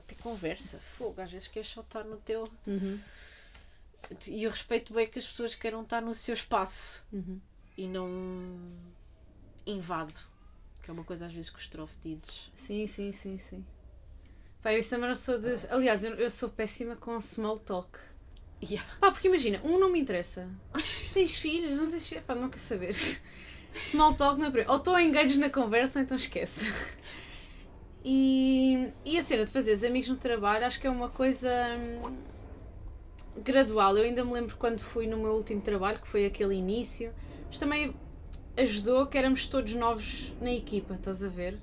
ter 0.07 0.15
conversa, 0.15 0.79
fogo, 0.79 1.21
às 1.21 1.31
vezes 1.31 1.47
queres 1.47 1.67
só 1.69 1.81
estar 1.81 2.03
no 2.03 2.17
teu. 2.17 2.43
Uhum. 2.67 2.99
E 4.27 4.43
eu 4.43 4.51
respeito 4.51 4.93
bem 4.93 5.07
que 5.07 5.17
as 5.19 5.25
pessoas 5.27 5.55
queiram 5.55 5.81
estar 5.81 6.01
no 6.01 6.13
seu 6.13 6.33
espaço 6.33 7.05
Uhum. 7.11 7.39
e 7.77 7.87
não 7.87 8.09
invado. 9.65 10.13
Que 10.81 10.89
é 10.91 10.93
uma 10.93 11.03
coisa 11.03 11.25
às 11.25 11.31
vezes 11.33 11.49
com 11.49 11.57
os 11.57 11.63
extrovertidos. 11.63 12.51
Sim, 12.55 12.85
sim, 12.87 13.11
sim, 13.11 13.37
sim. 13.37 13.65
Pá, 14.61 14.73
eu 14.73 14.87
também 14.89 15.07
não 15.09 15.15
sou 15.15 15.37
de. 15.39 15.49
Aliás, 15.69 16.03
eu, 16.03 16.13
eu 16.15 16.29
sou 16.29 16.49
péssima 16.49 16.95
com 16.95 17.19
small 17.21 17.57
talk. 17.59 17.97
Yeah. 18.61 18.87
Pá, 18.99 19.11
porque 19.11 19.27
imagina, 19.27 19.59
um 19.63 19.77
não 19.79 19.89
me 19.89 19.99
interessa. 19.99 20.49
Tens 21.13 21.35
filhos? 21.35 21.71
Não 21.77 21.89
tens 21.89 22.07
filhos? 22.07 22.23
Pá, 22.25 22.33
não 22.35 22.49
quer 22.49 22.59
saber. 22.59 22.93
Small 23.75 24.13
talk 24.15 24.39
não 24.39 24.47
é 24.47 24.51
para. 24.51 24.71
Ou 24.71 24.77
estou 24.77 24.99
engaged 24.99 25.37
na 25.39 25.49
conversa, 25.49 25.99
ou 25.99 26.03
então 26.03 26.15
esquece. 26.17 26.65
E, 28.05 28.89
e 29.05 29.17
a 29.17 29.21
cena 29.21 29.45
de 29.45 29.51
fazer 29.51 29.87
amigos 29.87 30.09
no 30.09 30.17
trabalho 30.17 30.65
acho 30.65 30.79
que 30.79 30.85
é 30.85 30.89
uma 30.89 31.09
coisa 31.09 31.49
hum, 31.77 32.13
gradual. 33.43 33.97
Eu 33.97 34.03
ainda 34.03 34.25
me 34.25 34.33
lembro 34.33 34.55
quando 34.57 34.81
fui 34.81 35.07
no 35.07 35.17
meu 35.17 35.33
último 35.33 35.61
trabalho, 35.61 35.99
que 35.99 36.07
foi 36.07 36.25
aquele 36.25 36.55
início, 36.55 37.13
mas 37.47 37.57
também 37.57 37.93
ajudou 38.57 39.07
que 39.07 39.17
éramos 39.17 39.47
todos 39.47 39.73
novos 39.73 40.33
na 40.41 40.51
equipa, 40.51 40.95
estás 40.95 41.23
a 41.23 41.29
ver? 41.29 41.57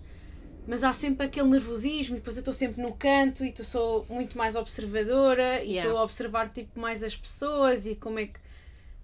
Mas 0.66 0.82
há 0.84 0.92
sempre 0.92 1.26
aquele 1.26 1.48
nervosismo, 1.48 2.16
e 2.16 2.18
depois 2.18 2.36
eu 2.36 2.40
estou 2.40 2.54
sempre 2.54 2.82
no 2.82 2.92
canto 2.92 3.44
e 3.44 3.52
tu 3.52 3.64
sou 3.64 4.06
muito 4.08 4.36
mais 4.36 4.56
observadora 4.56 5.62
e 5.62 5.70
Yeah. 5.70 5.88
estou 5.88 5.98
a 5.98 6.04
observar 6.04 6.48
tipo 6.48 6.78
mais 6.80 7.02
as 7.02 7.16
pessoas 7.16 7.86
e 7.86 7.94
como 7.94 8.18
é 8.18 8.26
que 8.26 8.40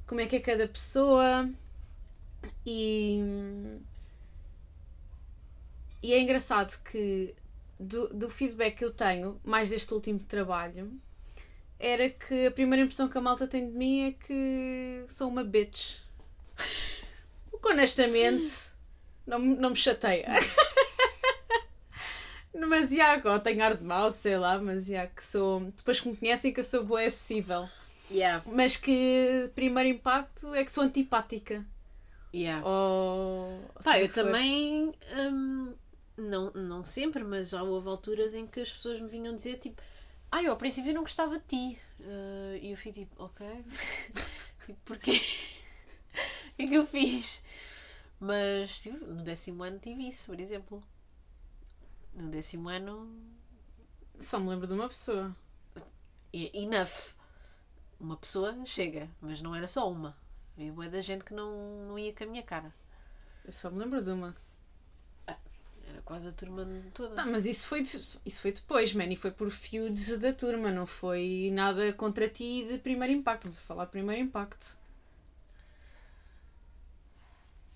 como 0.07 0.21
é 0.21 0.27
que 0.27 0.37
é 0.37 0.41
cada 0.41 0.69
pessoa 0.69 1.51
e 2.65 3.21
e 6.03 6.13
é 6.13 6.21
engraçado 6.21 6.81
que 6.85 7.35
do, 7.79 8.09
do 8.09 8.31
feedback 8.31 8.77
que 8.77 8.85
eu 8.85 8.91
tenho, 8.91 9.41
mais 9.45 9.69
deste 9.71 9.93
último 9.93 10.19
trabalho, 10.21 10.93
era 11.79 12.09
que 12.09 12.47
a 12.47 12.51
primeira 12.51 12.85
impressão 12.85 13.09
que 13.09 13.19
a 13.19 13.21
malta 13.21 13.47
tem 13.47 13.69
de 13.71 13.77
mim 13.77 14.09
é 14.09 14.13
que 14.13 15.05
sou 15.09 15.29
uma 15.29 15.45
bitch. 15.45 15.99
O 17.53 17.59
que 17.59 17.69
honestamente 17.73 18.53
não, 19.27 19.39
me- 19.39 19.57
não 19.57 19.71
me 19.71 19.77
chateia. 19.77 20.29
mas 22.69 22.91
já, 22.91 23.21
ou 23.25 23.41
tenho 23.41 23.63
ar 23.65 23.75
de 23.77 23.83
mal, 23.83 24.11
sei 24.11 24.37
lá, 24.39 24.59
mas 24.59 24.87
já 24.87 25.07
que 25.07 25.25
sou. 25.25 25.61
Depois 25.77 26.01
que 26.01 26.09
me 26.09 26.17
conhecem 26.17 26.53
que 26.53 26.61
eu 26.61 26.65
sou 26.65 26.85
boa 26.85 27.03
acessível. 27.03 27.69
Yeah. 28.11 28.43
Mas 28.47 28.77
que 28.77 29.51
primeiro 29.55 29.89
impacto 29.89 30.55
é 30.55 30.65
que 30.65 30.71
sou 30.71 30.85
antipática. 30.85 31.65
Yeah. 32.35 32.65
Ou. 32.67 33.61
Pá, 33.83 33.99
eu 33.99 34.09
também. 34.11 34.95
hum, 35.17 35.75
não, 36.17 36.51
não 36.53 36.85
sempre, 36.85 37.23
mas 37.25 37.51
já 37.51 37.63
houve 37.63 37.89
alturas 37.89 38.35
em 38.35 38.47
que 38.47 38.61
as 38.61 38.73
pessoas 38.73 39.01
me 39.01 39.09
vinham 39.09 39.35
dizer 39.35 39.59
tipo. 39.59 39.83
Ah, 40.31 40.43
eu 40.43 40.51
ao 40.53 40.57
princípio 40.59 40.93
não 40.95 41.03
gostava 41.03 41.39
de 41.39 41.45
ti. 41.47 41.81
Eh, 42.01 42.59
E 42.63 42.71
eu 42.73 42.77
fui 42.77 42.93
tipo, 42.93 43.23
ok. 43.23 43.47
tipo, 44.67 44.79
porquê? 44.85 45.21
O 46.53 46.57
que 46.57 46.63
é 46.63 46.69
que 46.69 46.75
eu 46.75 46.87
fiz? 46.87 47.43
Mas 48.21 48.81
tipo, 48.81 48.99
no 49.07 49.23
décimo 49.23 49.63
ano 49.63 49.79
tive 49.79 50.09
isso, 50.09 50.27
por 50.33 50.41
exemplo. 50.41 50.83
No 52.15 52.31
décimo 52.31 52.69
ano. 52.69 53.09
Só 54.21 54.39
me 54.41 54.49
lembro 54.49 54.67
de 54.67 54.73
uma 54.75 54.89
pessoa. 54.89 55.35
e- 56.33 56.51
Enough. 56.65 57.15
Uma 58.01 58.17
pessoa 58.17 58.55
chega, 58.67 59.11
mas 59.21 59.43
não 59.43 59.55
era 59.55 59.69
só 59.69 59.91
uma. 59.91 60.17
Havia 60.57 60.73
bué 60.73 60.89
da 60.89 61.01
gente 61.01 61.25
que 61.25 61.35
não, 61.35 61.53
não 61.89 61.99
ia 61.99 62.13
com 62.15 62.25
a 62.25 62.27
minha 62.27 62.43
cara. 62.43 62.75
Eu 63.45 63.53
só 63.53 63.71
me 63.71 63.79
lembro 63.79 64.03
de 64.03 64.11
uma. 64.11 64.37
Era 65.97 66.03
quase 66.03 66.29
a 66.29 66.33
turma 66.33 66.69
toda. 66.93 67.15
Tá, 67.15 67.25
mas 67.25 67.47
isso 67.47 67.67
foi, 67.67 67.81
isso 67.81 68.41
foi 68.43 68.53
depois, 68.53 68.93
man, 68.93 69.07
e 69.07 69.17
foi 69.17 69.31
por 69.31 69.51
feuds 69.51 70.19
da 70.19 70.31
turma, 70.31 70.71
não 70.71 70.87
foi 70.87 71.51
nada 71.55 71.91
contra 71.95 72.29
ti 72.29 72.67
de 72.69 72.77
primeiro 72.77 73.15
impacto. 73.15 73.45
Vamos 73.45 73.59
a 73.59 73.63
falar 73.63 73.87
de 73.87 73.93
primeiro 73.93 74.23
impacto. 74.23 74.77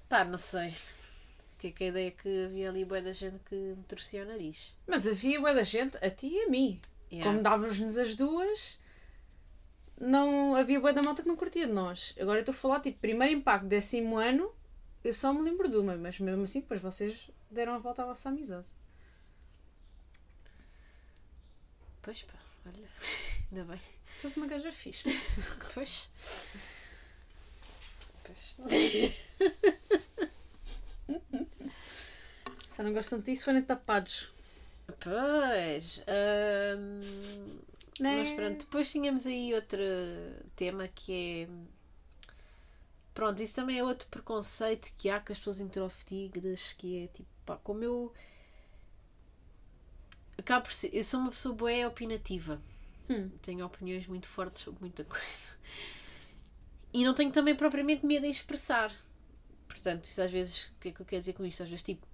Pá, 0.07 0.23
não 0.23 0.37
sei. 0.37 0.75
Que 1.59 1.69
é 1.69 1.71
que 1.71 1.85
a 1.85 1.87
ideia 1.87 2.09
é 2.09 2.11
que 2.11 2.45
havia 2.45 2.69
ali 2.69 2.85
bué 2.85 3.01
da 3.01 3.13
gente 3.13 3.39
que 3.49 3.55
me 3.55 3.85
torcia 3.85 4.23
o 4.23 4.27
nariz. 4.27 4.75
Mas 4.87 5.07
havia 5.07 5.41
bué 5.41 5.55
da 5.55 5.63
gente, 5.63 5.97
a 5.97 6.11
ti 6.11 6.27
e 6.27 6.43
a 6.43 6.49
mim. 6.51 6.79
Yeah. 7.11 7.31
Como 7.31 7.43
dávamos-nos 7.43 7.97
as 7.97 8.17
duas, 8.17 8.79
não 9.99 10.55
havia 10.55 10.79
bué 10.79 10.93
da 10.93 11.03
malta 11.03 11.23
que 11.23 11.29
não 11.29 11.37
curtia 11.37 11.67
de 11.67 11.73
nós. 11.73 12.15
Agora 12.21 12.39
eu 12.39 12.43
estou 12.43 12.53
a 12.53 12.57
falar, 12.57 12.81
tipo, 12.81 12.99
primeiro 12.99 13.33
impacto, 13.33 13.67
décimo 13.67 14.19
ano, 14.19 14.53
eu 15.05 15.13
só 15.13 15.33
me 15.33 15.43
lembro 15.43 15.69
de 15.69 15.77
uma, 15.77 15.97
mas 15.97 16.19
mesmo 16.21 16.43
assim 16.43 16.61
depois 16.61 16.81
vocês 16.81 17.31
deram 17.51 17.75
a 17.75 17.79
volta 17.79 18.03
à 18.03 18.07
vossa 18.07 18.29
amizade. 18.29 18.67
Pois 22.03 22.23
pá, 22.23 22.35
olha. 22.67 22.89
Ainda 23.51 23.65
bem. 23.65 23.81
És 24.23 24.37
uma 24.37 24.47
gaja 24.47 24.73
fixe. 24.73 25.05
Pois. 25.75 26.09
Pois. 28.25 28.55
Se 32.69 32.83
não 32.83 32.93
gostam 32.93 33.21
disso, 33.21 33.45
forem 33.45 33.63
tapados. 33.63 34.33
Pois. 35.01 36.03
hum, 36.79 37.01
Né? 38.01 38.17
Mas 38.19 38.31
pronto, 38.31 38.65
depois 38.65 38.91
tínhamos 38.91 39.27
aí 39.27 39.53
outro 39.55 39.83
tema 40.57 40.89
que 40.89 41.13
é. 41.45 41.80
Pronto, 43.21 43.43
isso 43.43 43.55
também 43.55 43.79
é 43.79 43.85
outro 43.85 44.09
preconceito 44.09 44.95
que 44.97 45.11
há 45.11 45.21
com 45.21 45.31
as 45.31 45.39
pessoas 45.39 45.61
introvertidas, 45.61 46.73
que 46.73 47.05
é 47.05 47.07
tipo, 47.09 47.29
pá, 47.45 47.59
como 47.59 47.85
eu. 47.85 48.15
Acabo 50.39 50.65
por 50.65 50.73
ser, 50.73 50.89
eu 50.95 51.05
sou 51.05 51.21
uma 51.21 51.29
pessoa 51.29 51.55
boa 51.55 51.87
opinativa. 51.87 52.63
Hum. 53.11 53.31
Tenho 53.43 53.67
opiniões 53.67 54.07
muito 54.07 54.27
fortes 54.27 54.63
sobre 54.63 54.81
muita 54.81 55.05
coisa. 55.05 55.55
E 56.95 57.05
não 57.05 57.13
tenho 57.15 57.31
também 57.31 57.55
propriamente 57.55 58.07
medo 58.07 58.25
em 58.25 58.31
expressar. 58.31 58.91
Portanto, 59.69 60.05
isso 60.05 60.23
às 60.23 60.31
vezes, 60.31 60.65
o 60.65 60.81
que 60.81 60.89
é 60.89 60.93
que 60.93 61.01
eu 61.01 61.07
quero 61.07 61.21
dizer 61.21 61.35
com 61.35 61.45
isto? 61.45 61.63
Às 61.63 61.69
vezes, 61.69 61.85
tipo, 61.85 62.07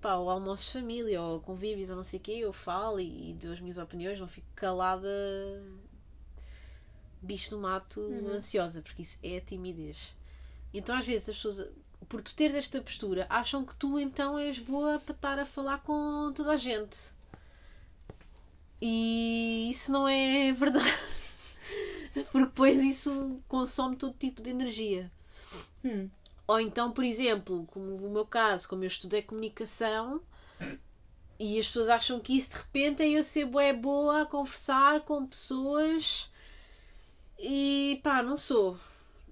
pá, 0.00 0.14
ou 0.16 0.30
almoços 0.30 0.66
de 0.66 0.72
família, 0.80 1.20
ou 1.20 1.40
convívios, 1.42 1.90
ou 1.90 1.96
não 1.96 2.02
sei 2.02 2.18
o 2.18 2.22
quê, 2.22 2.32
eu 2.32 2.52
falo 2.54 2.98
e, 3.00 3.30
e 3.30 3.34
dou 3.34 3.52
as 3.52 3.60
minhas 3.60 3.78
opiniões, 3.78 4.18
não 4.18 4.28
fico 4.28 4.48
calada, 4.56 5.08
bicho 7.20 7.54
no 7.54 7.62
mato, 7.62 8.00
Uhum. 8.00 8.32
ansiosa, 8.34 8.82
porque 8.82 9.02
isso 9.02 9.18
é 9.22 9.40
timidez. 9.40 10.16
Então, 10.72 10.96
às 10.96 11.06
vezes, 11.06 11.28
as 11.28 11.36
pessoas, 11.36 11.68
por 12.08 12.22
tu 12.22 12.34
teres 12.34 12.54
esta 12.56 12.80
postura, 12.80 13.26
acham 13.28 13.64
que 13.64 13.74
tu 13.74 13.98
então 13.98 14.38
és 14.38 14.58
boa 14.58 14.98
para 14.98 15.14
estar 15.14 15.38
a 15.38 15.46
falar 15.46 15.78
com 15.78 16.32
toda 16.34 16.52
a 16.52 16.56
gente. 16.56 17.12
E 18.80 19.68
isso 19.70 19.92
não 19.92 20.08
é 20.08 20.52
verdade. 20.54 20.92
Porque 22.30 22.46
depois 22.46 22.82
isso 22.82 23.40
consome 23.48 23.96
todo 23.96 24.14
tipo 24.18 24.42
de 24.42 24.50
energia. 24.50 25.10
Hum. 25.84 26.08
Ou 26.46 26.60
então, 26.60 26.90
por 26.92 27.04
exemplo, 27.04 27.66
como 27.70 27.96
o 27.96 28.10
meu 28.10 28.26
caso, 28.26 28.68
como 28.68 28.82
eu 28.84 28.88
estudei 28.88 29.22
comunicação 29.22 30.20
e 31.38 31.58
as 31.58 31.66
pessoas 31.66 31.88
acham 31.88 32.20
que 32.20 32.36
isso 32.36 32.50
de 32.50 32.56
repente 32.56 33.02
é 33.02 33.08
eu 33.08 33.24
ser 33.24 33.46
bué 33.46 33.72
boa 33.72 34.22
a 34.22 34.26
conversar 34.26 35.00
com 35.00 35.26
pessoas 35.26 36.30
e 37.38 38.00
pá, 38.02 38.22
não 38.22 38.36
sou. 38.36 38.78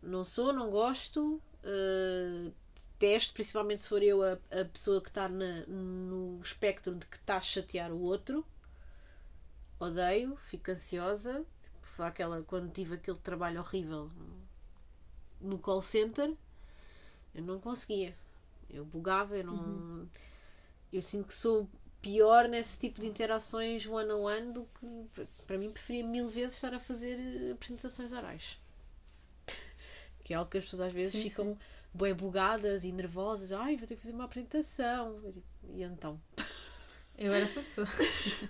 Não 0.03 0.25
sou, 0.25 0.53
não 0.53 0.71
gosto. 0.71 1.41
Uh, 1.63 2.53
detesto, 3.01 3.33
principalmente 3.33 3.81
se 3.81 3.89
for 3.89 4.03
eu 4.03 4.23
a, 4.23 4.33
a 4.51 4.65
pessoa 4.67 5.01
que 5.01 5.09
está 5.09 5.29
no 5.29 6.39
espectro 6.43 6.95
de 6.95 7.07
que 7.07 7.17
está 7.17 7.39
a 7.39 7.41
chatear 7.41 7.91
o 7.91 8.01
outro. 8.01 8.45
Odeio, 9.79 10.37
fico 10.37 10.71
ansiosa. 10.71 11.45
Tipo, 11.63 11.79
foi 11.83 12.07
aquela, 12.07 12.43
quando 12.43 12.71
tive 12.71 12.97
aquele 12.97 13.19
trabalho 13.19 13.61
horrível 13.61 14.11
no 15.41 15.59
call 15.59 15.81
center, 15.81 16.35
eu 17.35 17.43
não 17.43 17.59
conseguia. 17.59 18.15
Eu 18.69 18.85
bugava, 18.85 19.37
eu 19.37 19.45
não. 19.45 20.07
Eu 20.93 21.01
sinto 21.01 21.29
que 21.29 21.35
sou 21.35 21.69
pior 22.03 22.49
nesse 22.49 22.79
tipo 22.79 23.01
de 23.01 23.07
interações 23.07 23.87
one 23.87 24.13
on 24.13 24.23
one 24.23 24.53
do 24.53 24.69
que. 24.79 25.27
Para 25.47 25.57
mim, 25.57 25.71
preferia 25.71 26.05
mil 26.05 26.29
vezes 26.29 26.57
estar 26.57 26.75
a 26.75 26.79
fazer 26.79 27.19
eh, 27.19 27.53
apresentações 27.53 28.13
orais. 28.13 28.61
Que 30.31 30.35
é 30.35 30.37
algo 30.37 30.49
que 30.49 30.59
as 30.59 30.65
pessoas 30.65 30.83
às 30.83 30.93
vezes 30.93 31.15
Sim, 31.15 31.29
ficam 31.29 31.59
bem 31.93 32.15
bugadas 32.15 32.85
e 32.85 32.93
nervosas. 32.93 33.51
Ai, 33.51 33.77
vou 33.77 33.85
ter 33.85 33.97
que 33.97 34.03
fazer 34.03 34.15
uma 34.15 34.27
apresentação. 34.27 35.21
E 35.75 35.83
então? 35.83 36.21
Eu 37.19 37.33
era 37.33 37.43
essa 37.43 37.61
pessoa. 37.61 37.89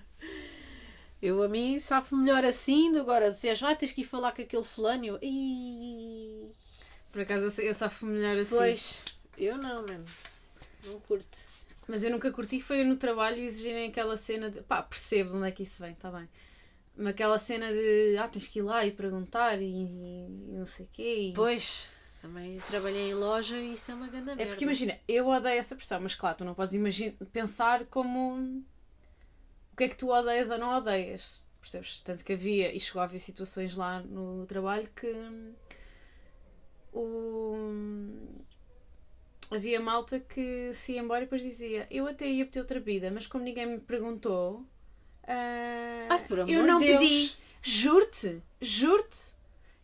Eu 1.22 1.42
a 1.42 1.48
mim 1.48 1.80
safo 1.80 2.14
melhor 2.14 2.44
assim, 2.44 2.92
do 2.92 3.00
agora 3.00 3.30
dizes, 3.30 3.62
ah, 3.62 3.74
tens 3.74 3.92
que 3.92 4.02
ir 4.02 4.04
falar 4.04 4.32
com 4.32 4.42
aquele 4.42 4.62
fulano. 4.62 5.18
E 5.22 6.50
Por 7.10 7.22
acaso 7.22 7.62
eu, 7.62 7.68
eu 7.68 7.74
safo 7.74 8.04
melhor 8.04 8.36
assim. 8.36 8.56
Pois, 8.56 9.02
eu 9.38 9.56
não, 9.56 9.82
mesmo. 9.82 10.04
Não 10.84 11.00
curto. 11.00 11.38
Mas 11.88 12.04
eu 12.04 12.10
nunca 12.10 12.30
curti 12.30 12.60
foi 12.60 12.84
no 12.84 12.96
trabalho 12.96 13.38
exigirem 13.38 13.88
aquela 13.88 14.18
cena 14.18 14.50
de. 14.50 14.60
pá, 14.60 14.82
percebes 14.82 15.34
onde 15.34 15.48
é 15.48 15.50
que 15.50 15.62
isso 15.62 15.82
vem, 15.82 15.92
está 15.92 16.10
bem. 16.10 16.28
Aquela 17.08 17.38
cena 17.38 17.72
de. 17.72 18.16
ah, 18.18 18.28
tens 18.28 18.46
que 18.48 18.58
ir 18.58 18.62
lá 18.62 18.84
e 18.84 18.90
perguntar 18.92 19.60
e, 19.60 19.66
e 19.66 20.52
não 20.52 20.66
sei 20.66 20.84
o 20.86 20.88
quê. 20.92 21.28
e- 21.30 21.32
Pois, 21.32 21.88
também 22.20 22.58
trabalhei 22.68 23.10
em 23.10 23.14
loja 23.14 23.56
e 23.56 23.72
isso 23.74 23.90
é 23.90 23.94
uma 23.94 24.08
grande 24.08 24.30
É 24.30 24.34
merda. 24.34 24.50
porque 24.52 24.64
imagina, 24.64 24.98
eu 25.08 25.26
odeio 25.28 25.58
essa 25.58 25.74
pressão, 25.76 26.00
mas 26.00 26.14
claro, 26.14 26.36
tu 26.38 26.44
não 26.44 26.54
podes 26.54 26.74
imagina, 26.74 27.14
pensar 27.32 27.86
como. 27.86 28.36
o 29.72 29.76
que 29.76 29.84
é 29.84 29.88
que 29.88 29.96
tu 29.96 30.10
odeias 30.10 30.50
ou 30.50 30.58
não 30.58 30.76
odeias. 30.76 31.40
Percebes? 31.60 32.00
Tanto 32.02 32.24
que 32.24 32.32
havia, 32.32 32.74
e 32.74 32.80
chegou 32.80 33.00
a 33.02 33.04
haver 33.04 33.18
situações 33.18 33.76
lá 33.76 34.00
no 34.00 34.44
trabalho 34.46 34.88
que. 34.94 35.12
o. 36.92 37.56
Havia 39.50 39.80
malta 39.80 40.20
que 40.20 40.72
se 40.72 40.92
ia 40.92 41.00
embora 41.00 41.22
e 41.22 41.24
depois 41.24 41.42
dizia: 41.42 41.86
Eu 41.90 42.06
até 42.06 42.26
ia 42.28 42.44
pedir 42.44 42.60
outra 42.60 42.78
vida, 42.78 43.10
mas 43.10 43.26
como 43.26 43.42
ninguém 43.42 43.66
me 43.66 43.80
perguntou, 43.80 44.64
ah, 45.26 46.06
Ai, 46.10 46.18
por 46.26 46.40
amor 46.40 46.52
eu 46.52 46.62
não 46.64 46.78
de 46.78 46.86
Deus. 46.86 46.98
pedi. 46.98 47.36
Juro-te, 47.62 48.42
juro-te. 48.60 49.34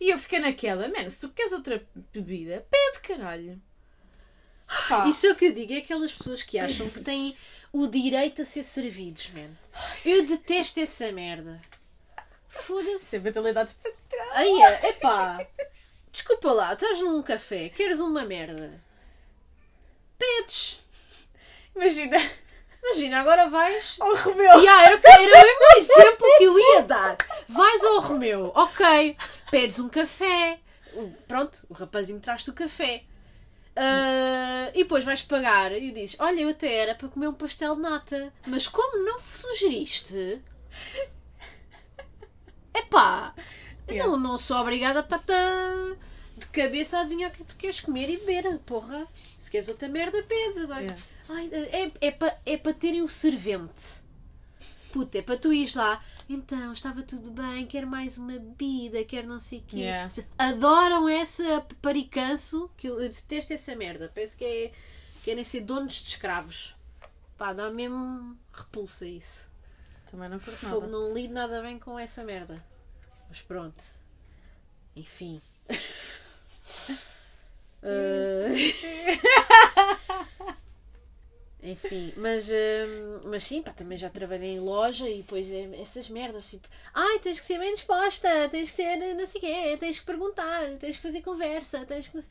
E 0.00 0.10
eu 0.10 0.18
fiquei 0.18 0.38
naquela, 0.38 0.88
man, 0.88 1.08
se 1.08 1.20
tu 1.20 1.28
queres 1.30 1.52
outra 1.52 1.82
bebida, 2.12 2.66
pede 2.70 3.00
caralho. 3.00 3.60
Pá. 4.88 5.06
Isso 5.08 5.26
é 5.26 5.30
o 5.30 5.36
que 5.36 5.46
eu 5.46 5.52
digo, 5.52 5.72
é 5.72 5.78
aquelas 5.78 6.12
pessoas 6.12 6.42
que 6.42 6.58
acham 6.58 6.88
que 6.90 7.00
têm 7.00 7.36
o 7.72 7.86
direito 7.86 8.42
a 8.42 8.44
ser 8.44 8.62
servidos, 8.62 9.30
man. 9.30 9.50
Eu 10.04 10.26
detesto 10.26 10.80
essa 10.80 11.10
merda. 11.12 11.60
Foda-se. 12.48 13.12
Tem 13.12 13.20
mentalidade. 13.20 13.70
Aí, 14.32 14.62
epá. 14.84 15.46
Desculpa 16.10 16.52
lá, 16.52 16.72
estás 16.72 17.00
num 17.00 17.22
café, 17.22 17.68
queres 17.68 18.00
uma 18.00 18.24
merda. 18.24 18.82
Pedes. 20.18 20.78
Imagina, 21.74 22.16
Imagina, 22.88 23.20
agora 23.20 23.48
vais. 23.48 23.96
oh 24.00 24.14
Romeu! 24.14 24.60
Ya, 24.62 24.82
era, 24.86 25.00
era 25.04 25.22
o 25.22 25.26
mesmo 25.26 25.66
exemplo 25.92 26.26
que 26.38 26.44
eu 26.44 26.58
ia 26.58 26.82
dar. 26.82 27.16
Vais 27.48 27.84
ao 27.84 28.00
Romeu, 28.00 28.52
ok, 28.54 29.16
pedes 29.50 29.78
um 29.78 29.88
café. 29.88 30.58
Pronto, 31.26 31.66
o 31.68 31.74
rapazinho 31.74 32.20
traz-te 32.20 32.50
o 32.50 32.54
café. 32.54 33.02
Ah, 33.74 34.70
e 34.72 34.84
depois 34.84 35.04
vais 35.04 35.22
pagar 35.22 35.72
e 35.72 35.90
dizes: 35.90 36.16
Olha, 36.18 36.40
eu 36.40 36.48
até 36.48 36.72
era 36.72 36.94
para 36.94 37.08
comer 37.08 37.28
um 37.28 37.34
pastel 37.34 37.74
de 37.76 37.82
nata, 37.82 38.32
mas 38.46 38.66
como 38.68 39.04
não 39.04 39.18
sugeriste, 39.18 40.40
epá, 42.74 43.34
Yeah. 43.88 44.10
não, 44.10 44.18
não 44.18 44.38
sou 44.38 44.56
obrigada 44.58 44.98
a 45.00 45.02
estar-te 45.02 45.30
a- 45.32 45.96
de 46.36 46.46
cabeça 46.48 46.98
a 46.98 47.00
adivinhar 47.02 47.30
o 47.30 47.34
que 47.34 47.44
tu 47.44 47.56
queres 47.56 47.80
comer 47.80 48.10
e 48.10 48.16
beber, 48.16 48.58
porra. 48.66 49.06
Se 49.38 49.50
queres 49.50 49.68
outra 49.68 49.88
merda, 49.88 50.22
pede. 50.24 50.60
Agora, 50.60 50.80
Yeah. 50.80 51.02
Ai, 51.28 51.50
é, 51.52 51.92
é 52.00 52.10
para 52.10 52.38
é 52.46 52.56
pa 52.56 52.72
terem 52.72 53.02
o 53.02 53.08
servente. 53.08 54.04
Puta, 54.92 55.18
é 55.18 55.22
para 55.22 55.36
tu 55.36 55.52
ires 55.52 55.74
lá. 55.74 56.02
Então, 56.28 56.72
estava 56.72 57.02
tudo 57.02 57.30
bem, 57.30 57.66
quero 57.66 57.86
mais 57.86 58.18
uma 58.18 58.32
bebida, 58.32 59.04
quero 59.04 59.28
não 59.28 59.38
sei 59.38 59.58
o 59.60 59.62
quê. 59.62 59.76
Yeah. 59.76 60.12
Adoram 60.38 61.08
essa 61.08 61.60
paricanço, 61.80 62.70
que 62.76 62.88
eu, 62.88 63.00
eu 63.00 63.08
detesto 63.08 63.52
essa 63.52 63.76
merda. 63.76 64.10
Parece 64.12 64.36
que 64.36 64.44
é, 64.44 64.72
querem 65.24 65.44
ser 65.44 65.60
donos 65.60 65.94
de 65.94 66.08
escravos. 66.08 66.74
Pá, 67.36 67.52
dá 67.52 67.70
mesmo 67.70 68.36
repulsa 68.52 69.06
isso. 69.06 69.48
Também 70.10 70.28
não 70.28 70.40
curto 70.40 70.66
Fogo, 70.66 70.86
não 70.86 71.12
lido 71.12 71.34
nada 71.34 71.60
bem 71.62 71.78
com 71.78 71.98
essa 71.98 72.24
merda. 72.24 72.64
Mas 73.28 73.40
pronto. 73.42 73.84
Enfim. 74.96 75.40
Ah. 77.82 78.48
Enfim, 81.66 82.12
mas, 82.16 82.48
hum, 82.48 83.20
mas 83.24 83.42
sim, 83.42 83.60
pá, 83.62 83.72
também 83.72 83.98
já 83.98 84.08
trabalhei 84.08 84.54
em 84.54 84.60
loja 84.60 85.08
e 85.08 85.18
depois 85.18 85.50
é- 85.50 85.80
essas 85.80 86.08
merdas, 86.08 86.48
tipo, 86.48 86.68
ai, 86.94 87.18
tens 87.18 87.40
que 87.40 87.46
ser 87.46 87.58
bem 87.58 87.74
disposta, 87.74 88.48
tens 88.48 88.70
que 88.70 88.76
ser 88.76 88.96
não 89.14 89.26
sei 89.26 89.40
o 89.40 89.44
quê, 89.44 89.76
tens 89.76 89.98
que 89.98 90.06
perguntar, 90.06 90.78
tens 90.78 90.96
que 90.96 91.02
fazer 91.02 91.22
conversa, 91.22 91.84
tens 91.84 92.08
que. 92.08 92.18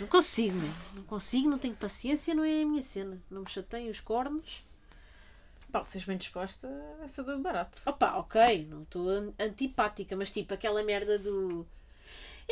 Não 0.00 0.06
consigo, 0.06 0.56
meu. 0.56 0.70
não 0.94 1.02
consigo, 1.02 1.50
não 1.50 1.58
tenho 1.58 1.74
paciência, 1.76 2.34
não 2.34 2.42
é 2.42 2.62
a 2.62 2.66
minha 2.66 2.80
cena. 2.80 3.20
Não 3.30 3.42
me 3.42 3.50
chateiem 3.50 3.90
os 3.90 4.00
cornos. 4.00 4.64
Pá, 5.70 5.84
se 5.84 5.98
és 5.98 6.06
bem 6.06 6.16
disposta, 6.16 6.66
é 7.02 7.06
tudo 7.06 7.38
barato. 7.38 7.78
Opa, 7.86 8.16
ok, 8.16 8.66
não 8.68 8.82
estou 8.82 9.08
an- 9.10 9.32
antipática, 9.38 10.16
mas 10.16 10.30
tipo 10.30 10.54
aquela 10.54 10.82
merda 10.82 11.18
do. 11.18 11.66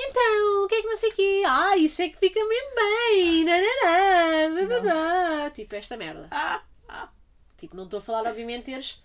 Então, 0.00 0.64
o 0.64 0.68
que 0.68 0.74
é 0.76 0.82
que 0.82 0.88
não 0.88 0.96
sei 0.96 1.10
o 1.10 1.14
quê? 1.14 1.42
Ah, 1.46 1.76
isso 1.76 2.00
é 2.02 2.08
que 2.08 2.18
fica 2.18 2.40
mesmo 2.44 2.70
bem! 2.74 3.44
Nananã, 3.44 4.54
bababá. 4.68 5.50
Tipo, 5.50 5.74
esta 5.74 5.96
merda. 5.96 6.28
Ah, 6.30 6.62
ah. 6.88 7.08
Tipo, 7.56 7.76
não 7.76 7.84
estou 7.84 7.98
a 7.98 8.00
falar, 8.02 8.28
obviamente, 8.28 8.66
teres 8.66 9.02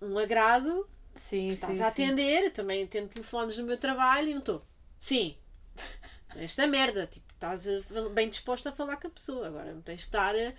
um 0.00 0.16
agrado, 0.18 0.88
Sim, 1.14 1.48
estás 1.48 1.76
sim. 1.76 1.82
a 1.82 1.86
sim. 1.86 1.90
atender, 2.04 2.44
eu 2.44 2.50
também 2.50 2.84
atendo 2.84 3.08
telefones 3.08 3.58
no 3.58 3.64
meu 3.64 3.76
trabalho 3.76 4.28
e 4.28 4.32
não 4.32 4.38
estou. 4.40 4.62
Sim, 4.98 5.36
esta 6.36 6.66
merda, 6.66 7.06
tipo, 7.06 7.26
estás 7.34 7.66
a- 7.68 8.08
bem 8.14 8.30
disposta 8.30 8.70
a 8.70 8.72
falar 8.72 8.96
com 8.96 9.08
a 9.08 9.10
pessoa. 9.10 9.46
Agora 9.48 9.72
não 9.74 9.82
tens 9.82 10.02
que 10.02 10.08
estar 10.08 10.34
a, 10.34 10.54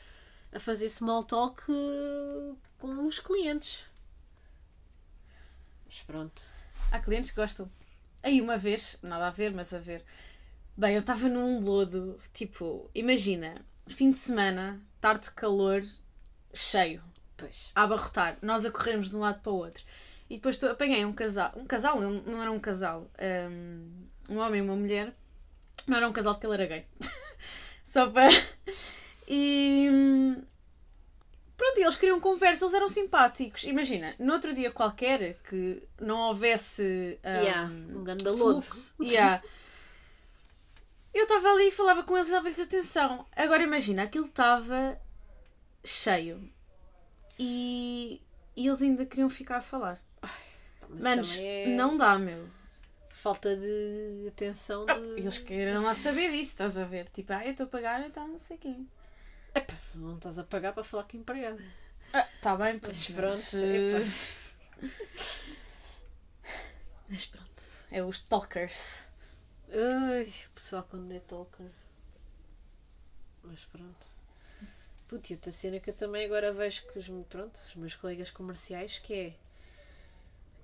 a 0.53 0.59
fazer 0.59 0.89
small 0.89 1.23
talk 1.23 1.63
eh, 1.69 2.53
com 2.77 3.05
os 3.07 3.19
clientes. 3.19 3.83
Mas 5.85 6.01
pronto. 6.03 6.41
Há 6.91 6.99
clientes 6.99 7.31
que 7.31 7.37
gostam. 7.37 7.69
Aí 8.23 8.41
uma 8.41 8.57
vez, 8.57 8.97
nada 9.01 9.27
a 9.27 9.31
ver, 9.31 9.51
mas 9.51 9.73
a 9.73 9.79
ver. 9.79 10.03
Bem, 10.77 10.93
eu 10.93 11.01
estava 11.01 11.27
num 11.27 11.59
lodo, 11.59 12.19
tipo, 12.33 12.89
imagina, 12.93 13.55
fim 13.87 14.11
de 14.11 14.17
semana, 14.17 14.79
tarde 14.99 15.25
de 15.25 15.31
calor, 15.31 15.81
cheio, 16.53 17.03
Pois. 17.35 17.71
a 17.75 17.83
abarrotar, 17.83 18.37
nós 18.41 18.65
a 18.65 18.71
corrermos 18.71 19.09
de 19.09 19.15
um 19.15 19.19
lado 19.19 19.41
para 19.41 19.51
o 19.51 19.55
outro. 19.55 19.83
E 20.29 20.35
depois 20.35 20.57
tu, 20.57 20.67
apanhei 20.67 21.03
um 21.03 21.13
casal, 21.13 21.51
um 21.57 21.65
casal, 21.65 21.99
não, 21.99 22.41
era 22.41 22.51
um 22.51 22.59
casal, 22.59 23.09
hum, 23.49 24.07
um 24.29 24.37
homem 24.37 24.59
e 24.59 24.63
uma 24.63 24.75
mulher. 24.75 25.13
Não 25.87 25.97
era 25.97 26.07
um 26.07 26.13
casal 26.13 26.35
porque 26.35 26.47
ele 26.47 26.53
era 26.53 26.65
gay. 26.67 26.85
Só 27.83 28.09
para. 28.09 28.29
E. 29.33 29.87
Pronto, 31.61 31.77
eles 31.77 31.95
queriam 31.95 32.19
conversa, 32.19 32.65
eles 32.65 32.73
eram 32.73 32.89
simpáticos. 32.89 33.65
Imagina, 33.65 34.15
no 34.17 34.33
outro 34.33 34.51
dia 34.51 34.71
qualquer 34.71 35.35
que 35.43 35.83
não 35.99 36.17
houvesse. 36.29 37.19
hum, 37.23 37.43
Yeah, 37.43 37.69
um 37.69 38.03
fluxo, 38.63 38.95
yeah. 38.99 39.43
Eu 41.13 41.21
estava 41.23 41.51
ali 41.51 41.67
e 41.67 41.71
falava 41.71 42.01
com 42.01 42.15
eles 42.15 42.29
e 42.29 42.31
dava-lhes 42.31 42.59
atenção. 42.59 43.27
Agora 43.35 43.61
imagina, 43.61 44.01
aquilo 44.01 44.25
estava 44.25 44.99
cheio. 45.85 46.51
E, 47.37 48.19
e 48.55 48.65
eles 48.67 48.81
ainda 48.81 49.05
queriam 49.05 49.29
ficar 49.29 49.57
a 49.57 49.61
falar. 49.61 50.01
Mas 50.89 51.03
Manos, 51.03 51.35
é 51.39 51.67
não 51.67 51.95
dá, 51.95 52.17
meu. 52.17 52.47
falta 53.13 53.55
de 53.55 54.25
atenção 54.27 54.83
de... 54.87 54.93
Eles 55.19 55.37
queiram 55.37 55.83
lá 55.83 55.93
saber 55.93 56.31
disso, 56.31 56.53
estás 56.53 56.75
a 56.75 56.85
ver? 56.85 57.07
Tipo, 57.09 57.33
ah, 57.33 57.45
eu 57.45 57.51
estou 57.51 57.67
a 57.67 57.69
pagar, 57.69 58.03
então 58.03 58.27
não 58.27 58.39
sei 58.39 58.57
quem. 58.57 58.89
Epá, 59.53 59.73
não 59.95 60.15
estás 60.15 60.37
a 60.39 60.43
pagar 60.43 60.73
para 60.73 60.83
falar 60.83 61.03
com 61.05 61.17
empregada. 61.17 61.61
Ah, 62.13 62.27
tá 62.41 62.55
bem, 62.55 62.79
pois 62.79 62.97
Mas 62.97 63.07
pronto, 63.07 63.41
mas, 67.09 67.25
pronto. 67.25 67.63
É 67.91 68.03
os 68.03 68.19
talkers. 68.19 69.03
Ai, 69.69 70.31
o 70.47 70.49
pessoal 70.51 70.85
quando 70.89 71.11
é 71.13 71.19
talker. 71.19 71.69
Mas 73.43 73.65
pronto. 73.65 74.07
E 75.29 75.33
outra 75.33 75.51
cena 75.51 75.79
que 75.79 75.89
eu 75.89 75.93
também 75.93 76.25
agora 76.25 76.53
vejo 76.53 76.83
que 76.87 76.97
os, 76.97 77.07
pronto, 77.27 77.55
os 77.67 77.75
meus 77.75 77.95
colegas 77.95 78.31
comerciais 78.31 78.97
que 78.97 79.13
é 79.13 79.33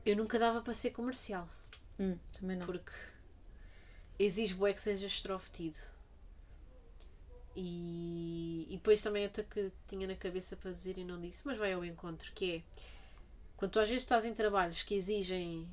eu 0.06 0.16
nunca 0.16 0.40
dava 0.40 0.62
para 0.62 0.74
ser 0.74 0.92
comercial 0.92 1.50
Hum, 2.00 2.18
também 2.40 2.56
não. 2.56 2.66
porque 2.66 2.94
exige 4.18 4.54
bué 4.54 4.74
que 4.74 4.80
seja 4.80 5.06
extrovertido. 5.06 5.80
E, 7.60 8.68
e 8.70 8.76
depois 8.78 9.02
também 9.02 9.24
outra 9.24 9.44
que 9.44 9.72
tinha 9.88 10.06
na 10.06 10.16
cabeça 10.16 10.56
para 10.56 10.72
dizer 10.72 10.96
e 11.00 11.04
não 11.04 11.20
disse, 11.20 11.48
mas 11.48 11.58
vai 11.58 11.74
ao 11.74 11.84
encontro, 11.84 12.32
que 12.36 12.58
é 12.58 12.62
quando 13.58 13.72
tu 13.72 13.80
às 13.80 13.88
vezes 13.88 14.04
estás 14.04 14.26
em 14.26 14.34
trabalhos 14.34 14.84
que 14.84 14.94
exigem 14.94 15.68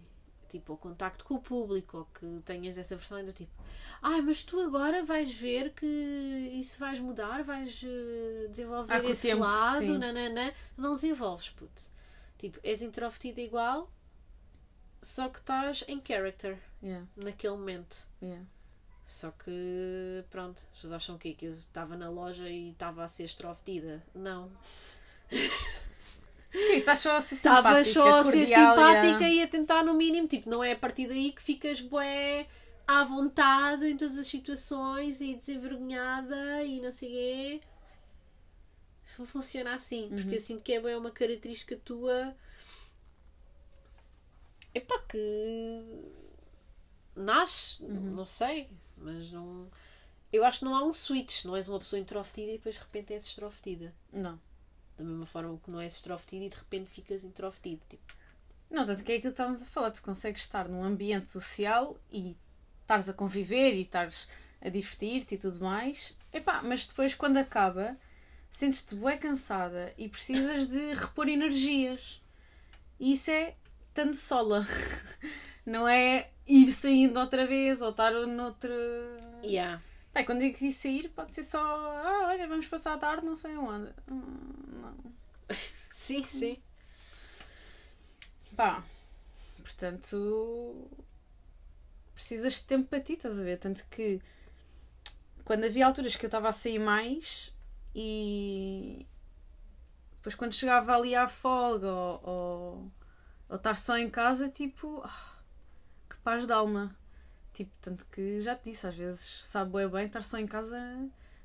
tipo 0.49 0.73
o 0.73 0.77
contacto 0.79 1.25
com 1.27 1.35
o 1.35 1.41
público 1.41 1.99
ou 1.99 2.05
que 2.07 2.41
tenhas 2.45 2.79
essa 2.79 2.97
versão 2.97 3.19
ainda 3.19 3.33
tipo 3.33 3.51
ai, 4.01 4.23
mas 4.23 4.43
tu 4.43 4.61
agora 4.61 5.05
vais 5.05 5.31
ver 5.35 5.73
que 5.75 5.85
isso 5.87 6.79
vais 6.79 6.99
mudar, 7.01 7.43
vais 7.45 7.83
eh, 7.85 8.47
desenvolver 8.49 8.95
Ah, 8.95 9.11
esse 9.11 9.29
tempo, 9.29 9.43
lado, 9.43 9.87
sim. 9.87 9.99
nananã, 9.99 10.53
não 10.77 10.95
desenvolves, 10.95 11.51
puto. 11.51 11.83
Tipo, 12.39 12.59
és 12.63 12.81
introvertido 12.83 13.41
igual, 13.41 13.91
só 15.03 15.29
que 15.29 15.39
estás 15.39 15.85
em 15.89 16.01
character 16.03 16.59
Yeah, 16.83 17.07
naquele 17.17 17.57
momento. 17.57 18.07
yeah. 18.23 18.45
Só 19.05 19.31
que, 19.33 20.25
pronto, 20.31 20.59
as 20.59 20.77
pessoas 20.77 20.93
acham 20.95 21.17
o 21.17 21.19
quê? 21.19 21.35
Que 21.35 21.47
eu 21.47 21.51
estava 21.51 21.97
na 21.97 22.09
loja 22.09 22.49
e 22.49 22.71
estava 22.71 23.05
a 23.05 23.09
ser 23.09 23.25
extrovertida. 23.25 24.03
Não. 24.15 24.51
Que 26.55 26.77
estás 26.77 27.01
só 27.01 27.17
a 27.17 27.21
ser 27.21 27.35
Estava 27.35 27.83
simpática, 27.83 27.93
só 27.93 28.15
a 28.21 28.23
ser 28.23 28.47
simpática 28.47 29.29
e 29.29 29.43
a 29.43 29.49
tentar 29.49 29.83
no 29.83 29.93
mínimo. 29.93 30.29
Tipo, 30.29 30.49
não 30.49 30.63
é 30.63 30.71
a 30.71 30.79
partir 30.79 31.09
daí 31.09 31.33
que 31.33 31.43
ficas 31.43 31.81
bué 31.81 32.47
à 32.87 33.03
vontade 33.03 33.87
em 33.87 33.97
todas 33.97 34.17
as 34.17 34.29
situações 34.29 35.21
e 35.21 35.35
desenvergonhada 35.35 36.63
e 36.63 36.81
não 36.81 36.93
sei 36.93 37.09
o 37.09 37.13
quê. 37.13 37.61
Isso 39.05 39.21
não 39.21 39.27
funciona 39.27 39.75
assim. 39.75 40.09
Porque 40.11 40.37
eu 40.37 40.39
sinto 40.39 40.63
que 40.63 40.73
é 40.73 40.97
uma 40.97 41.11
característica 41.11 41.77
tua. 41.85 42.37
Epá, 44.73 45.01
que 45.09 45.83
nasce, 47.17 47.83
não 47.83 48.27
sei, 48.27 48.69
mas 48.97 49.31
não. 49.31 49.69
Eu 50.33 50.45
acho 50.45 50.61
que 50.61 50.65
não 50.65 50.75
há 50.75 50.83
um 50.85 50.93
switch, 50.93 51.45
não 51.45 51.55
és 51.55 51.69
uma 51.69 51.79
pessoa 51.79 52.01
introvertida 52.01 52.51
e 52.51 52.57
depois 52.57 52.75
de 52.77 52.81
repente 52.81 53.13
és 53.13 53.25
extrovertida. 53.25 53.95
Não. 54.13 54.41
Da 54.97 55.05
mesma 55.05 55.27
forma 55.27 55.59
que 55.59 55.71
não 55.71 55.81
és 55.81 55.95
extrovertido 55.95 56.45
e 56.45 56.49
de 56.49 56.57
repente 56.57 56.91
ficas 56.91 57.25
introvertido. 57.25 57.83
Tipo, 57.89 58.15
Não, 58.71 58.85
tanto 58.85 59.05
que 59.05 59.13
é 59.13 59.17
aquilo 59.17 59.33
que 59.33 59.35
estávamos 59.35 59.63
a 59.63 59.67
falar. 59.67 59.91
Tu 59.91 60.03
consegues 60.03 60.43
estar 60.43 60.69
num 60.69 60.83
ambiente 60.83 61.29
social 61.29 61.97
e 62.11 62.37
estares 62.81 63.09
a 63.09 63.15
conviver 63.15 63.75
e 63.75 63.83
estares 63.83 64.29
a 64.61 64.69
divertir-te 64.69 65.35
e 65.35 65.39
tudo 65.39 65.61
mais. 65.61 66.17
Epá, 66.33 66.63
mas 66.63 66.87
depois 66.87 67.15
quando 67.15 67.37
acaba, 67.37 67.97
sentes-te 68.51 68.95
bué 68.95 69.17
cansada 69.17 69.93
e 69.99 70.09
precisas 70.09 70.67
de 70.67 70.95
repor 70.95 71.29
energias. 71.29 72.21
E 72.99 73.13
isso 73.13 73.31
é 73.31 73.55
estando 73.95 74.15
sola. 74.15 74.67
Não 75.65 75.89
é 75.89 76.31
ir 76.47 76.69
saindo 76.69 77.19
outra 77.19 77.47
vez 77.47 77.81
ou 77.81 77.91
estar 77.91 78.11
noutra. 78.27 78.75
yeah. 79.43 79.81
Bem, 80.13 80.25
quando 80.25 80.41
digo 80.41 80.63
ir 80.63 80.73
sair, 80.73 81.09
pode 81.09 81.33
ser 81.33 81.43
só. 81.43 81.61
Ah, 81.61 82.27
olha, 82.29 82.47
vamos 82.47 82.67
passar 82.67 82.95
a 82.95 82.99
tarde, 82.99 83.25
não 83.25 83.37
sei 83.37 83.57
onde. 83.57 83.91
Hum, 84.09 84.53
não. 84.81 84.95
Sim, 85.91 86.23
sim. 86.23 86.63
Pá, 88.55 88.85
portanto, 89.61 90.89
precisas 92.15 92.55
de 92.55 92.63
tempo 92.63 92.89
para 92.89 93.01
ti, 93.01 93.15
estás 93.15 93.41
a 93.41 93.43
ver? 93.43 93.59
Tanto 93.59 93.85
que 93.87 94.21
quando 95.45 95.65
havia 95.65 95.87
alturas 95.87 96.15
que 96.15 96.25
eu 96.25 96.29
estava 96.29 96.49
a 96.49 96.53
sair 96.53 96.79
mais 96.79 97.53
e 97.95 99.05
depois 100.17 100.37
quando 100.37 100.53
chegava 100.53 100.95
ali 100.95 101.15
à 101.17 101.27
folga 101.27 101.93
ou, 101.93 102.21
ou, 102.23 102.93
ou 103.49 103.57
estar 103.57 103.77
só 103.77 103.97
em 103.99 104.11
casa, 104.11 104.49
tipo, 104.49 105.03
ah, 105.05 105.37
que 106.09 106.17
paz 106.19 106.47
de 106.47 106.53
alma. 106.53 106.97
Tipo, 107.53 107.71
tanto 107.81 108.07
que 108.07 108.41
já 108.41 108.57
te 108.57 108.71
disse, 108.71 108.87
às 108.87 108.95
vezes 108.95 109.45
sabe 109.45 109.71
bué 109.71 109.89
bem 109.89 110.07
estar 110.07 110.23
só 110.23 110.39
em 110.39 110.47
casa, 110.47 110.79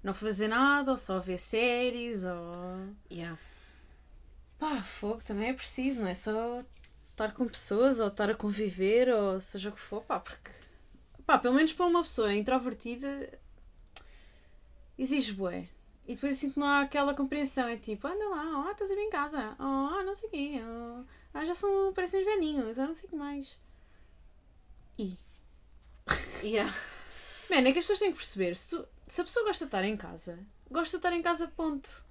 não 0.03 0.13
fazer 0.13 0.47
nada, 0.47 0.91
ou 0.91 0.97
só 0.97 1.19
ver 1.19 1.37
séries, 1.37 2.23
ou. 2.23 2.95
Yeah. 3.11 3.37
Pá, 4.57 4.81
fogo 4.81 5.23
também 5.23 5.49
é 5.49 5.53
preciso, 5.53 6.01
não 6.01 6.07
é 6.07 6.15
só 6.15 6.63
estar 7.11 7.33
com 7.33 7.47
pessoas 7.47 7.99
ou 7.99 8.07
estar 8.07 8.29
a 8.29 8.35
conviver 8.35 9.09
ou 9.09 9.41
seja 9.41 9.69
o 9.69 9.73
que 9.73 9.79
for, 9.79 10.01
pá, 10.03 10.19
porque 10.19 10.51
pá, 11.25 11.37
pelo 11.37 11.53
menos 11.53 11.73
para 11.73 11.85
uma 11.85 12.01
pessoa 12.01 12.33
introvertida 12.33 13.29
exige 14.97 15.33
bué. 15.33 15.67
E 16.09 16.15
depois 16.15 16.33
eu 16.33 16.39
sinto 16.39 16.59
não 16.59 16.67
há 16.67 16.81
aquela 16.81 17.13
compreensão, 17.13 17.67
é 17.69 17.77
tipo, 17.77 18.07
anda 18.07 18.27
lá, 18.29 18.65
ó, 18.65 18.71
estás 18.71 18.89
a 18.91 18.95
em 18.95 19.11
casa, 19.11 19.55
ó, 19.59 19.87
ah, 19.99 20.03
não 20.03 20.15
sei 20.15 20.27
o 20.27 20.31
quê, 20.31 20.59
ah, 21.33 21.45
já 21.45 21.53
são, 21.55 21.93
parecem 21.93 22.21
uns 22.21 22.25
velhinhos, 22.25 22.79
ah, 22.79 22.87
não 22.87 22.95
sei 22.95 23.05
o 23.07 23.09
que 23.11 23.15
mais. 23.15 23.57
E, 24.97 25.15
Yeah. 26.43 26.73
Man, 27.49 27.67
é 27.67 27.71
que 27.71 27.79
as 27.79 27.85
pessoas 27.85 27.99
têm 27.99 28.11
que 28.11 28.17
perceber, 28.17 28.55
se, 28.55 28.69
tu- 28.69 28.87
se 29.07 29.21
a 29.21 29.23
pessoa 29.23 29.45
gosta 29.45 29.65
de 29.65 29.67
estar 29.69 29.83
em 29.83 29.97
casa, 29.97 30.39
gosta 30.71 30.97
de 30.97 30.99
estar 30.99 31.13
em 31.13 31.21
casa, 31.21 31.47
ponto. 31.47 32.05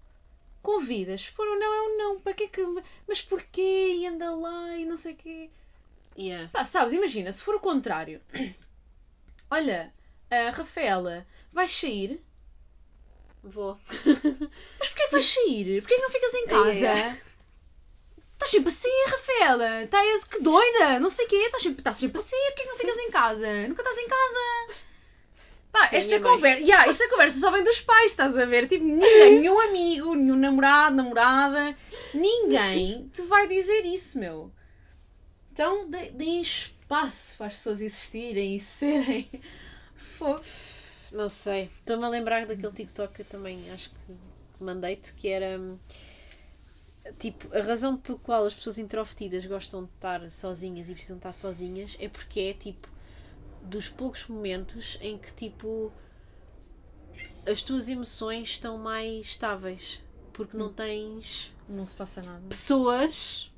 Convidas, 0.63 1.23
se 1.23 1.31
for 1.33 1.47
um 1.49 1.59
não, 1.59 1.73
é 1.75 1.83
um 1.83 1.99
não. 1.99 2.21
Para 2.21 2.35
que 2.35 2.45
é 2.45 2.49
que. 2.49 2.61
Mas 3.07 3.23
porquê? 3.23 3.95
E 3.97 4.07
anda 4.07 4.35
lá 4.35 4.77
e 4.77 4.85
não 4.85 4.97
sei 4.97 5.15
o 5.15 5.17
quê. 5.17 5.51
Yeah. 6.19 6.51
Pá, 6.53 6.65
sabes, 6.65 6.93
imagina, 6.93 7.33
se 7.33 7.43
for 7.43 7.55
o 7.57 7.61
contrário. 7.61 8.21
Olha, 9.51 9.93
a 10.31 10.51
Rafaela, 10.51 11.27
vais 11.53 11.71
sair? 11.71 12.21
Vou. 13.43 13.79
Mas 13.89 14.89
porquê 14.89 15.05
que 15.07 15.13
vais 15.13 15.27
sair? 15.27 15.81
Porquê 15.83 15.95
que 15.97 16.03
não 16.03 16.11
ficas 16.11 16.35
em 16.35 16.47
casa? 16.47 16.87
É. 16.89 17.23
Estás 18.35 18.51
sempre 18.51 18.69
a 18.69 18.73
sair, 18.73 19.05
Rafaela. 19.09 19.83
Estás 19.83 20.25
que 20.25 20.41
doida, 20.41 21.01
não 21.01 21.11
sei 21.11 21.25
o 21.27 21.29
quê. 21.29 21.37
Estás 21.37 21.63
sempre, 21.63 21.81
estás 21.81 21.97
sempre 21.97 22.21
a 22.21 22.25
sair. 22.25 22.47
Porquê 22.49 22.63
que 22.63 22.69
não 22.69 22.77
ficas 22.77 22.99
em 22.99 23.11
casa? 23.11 23.69
Nunca 23.69 23.83
estás 23.83 23.99
em 23.99 24.09
casa. 24.09 24.79
Pá, 25.73 25.87
Sim, 25.89 25.97
esta 25.97 26.21
conversa, 26.21 26.63
yeah, 26.63 26.89
esta 26.89 27.09
conversa 27.11 27.39
só 27.41 27.51
vem 27.51 27.63
dos 27.63 27.81
pais, 27.81 28.11
estás 28.11 28.37
a 28.39 28.47
ver? 28.47 28.67
Tipo, 28.67 28.85
ninguém, 28.85 29.39
nenhum 29.41 29.61
amigo, 29.61 30.15
nenhum 30.15 30.37
namorado, 30.37 30.97
namorada, 30.97 31.77
ninguém 32.15 33.09
te 33.13 33.21
vai 33.23 33.47
dizer 33.47 33.85
isso, 33.85 34.19
meu. 34.19 34.51
Então, 35.53 35.89
de- 35.91 36.11
deem 36.13 36.41
espaço 36.41 37.37
para 37.37 37.49
as 37.49 37.55
pessoas 37.55 37.81
existirem 37.83 38.57
e 38.57 38.61
serem. 38.61 39.29
Fogo. 40.17 40.43
Não 41.13 41.29
sei. 41.29 41.71
Estou-me 41.81 42.05
a 42.05 42.09
lembrar 42.09 42.47
daquele 42.47 42.73
TikTok 42.73 43.15
que 43.15 43.23
eu 43.23 43.27
também 43.27 43.71
acho 43.71 43.91
que 43.91 43.97
te 44.55 44.63
mandei-te, 44.63 45.13
que 45.15 45.29
era 45.29 45.59
hum, 45.59 45.79
tipo, 47.19 47.55
a 47.57 47.63
razão 47.63 47.97
pela 47.97 48.19
qual 48.19 48.45
as 48.45 48.55
pessoas 48.55 48.79
introvertidas 48.79 49.45
gostam 49.47 49.85
de 49.85 49.91
estar 49.91 50.31
sozinhas 50.31 50.89
e 50.89 50.93
precisam 50.93 51.17
estar 51.17 51.33
sozinhas 51.33 51.97
é 51.99 52.09
porque 52.09 52.41
é 52.41 52.53
tipo 52.55 52.89
dos 53.63 53.89
poucos 53.89 54.27
momentos 54.29 54.99
em 55.01 55.19
que 55.19 55.33
tipo 55.33 55.93
as 57.47 57.63
tuas 57.63 57.89
emoções 57.89 58.51
estão 58.51 58.79
mais 58.79 59.27
estáveis 59.27 60.01
porque 60.33 60.57
não 60.57 60.73
tens 60.73 61.53
Não 61.69 61.87
se 61.87 61.95
passa 61.95 62.23
nada. 62.23 62.43
pessoas 62.49 63.51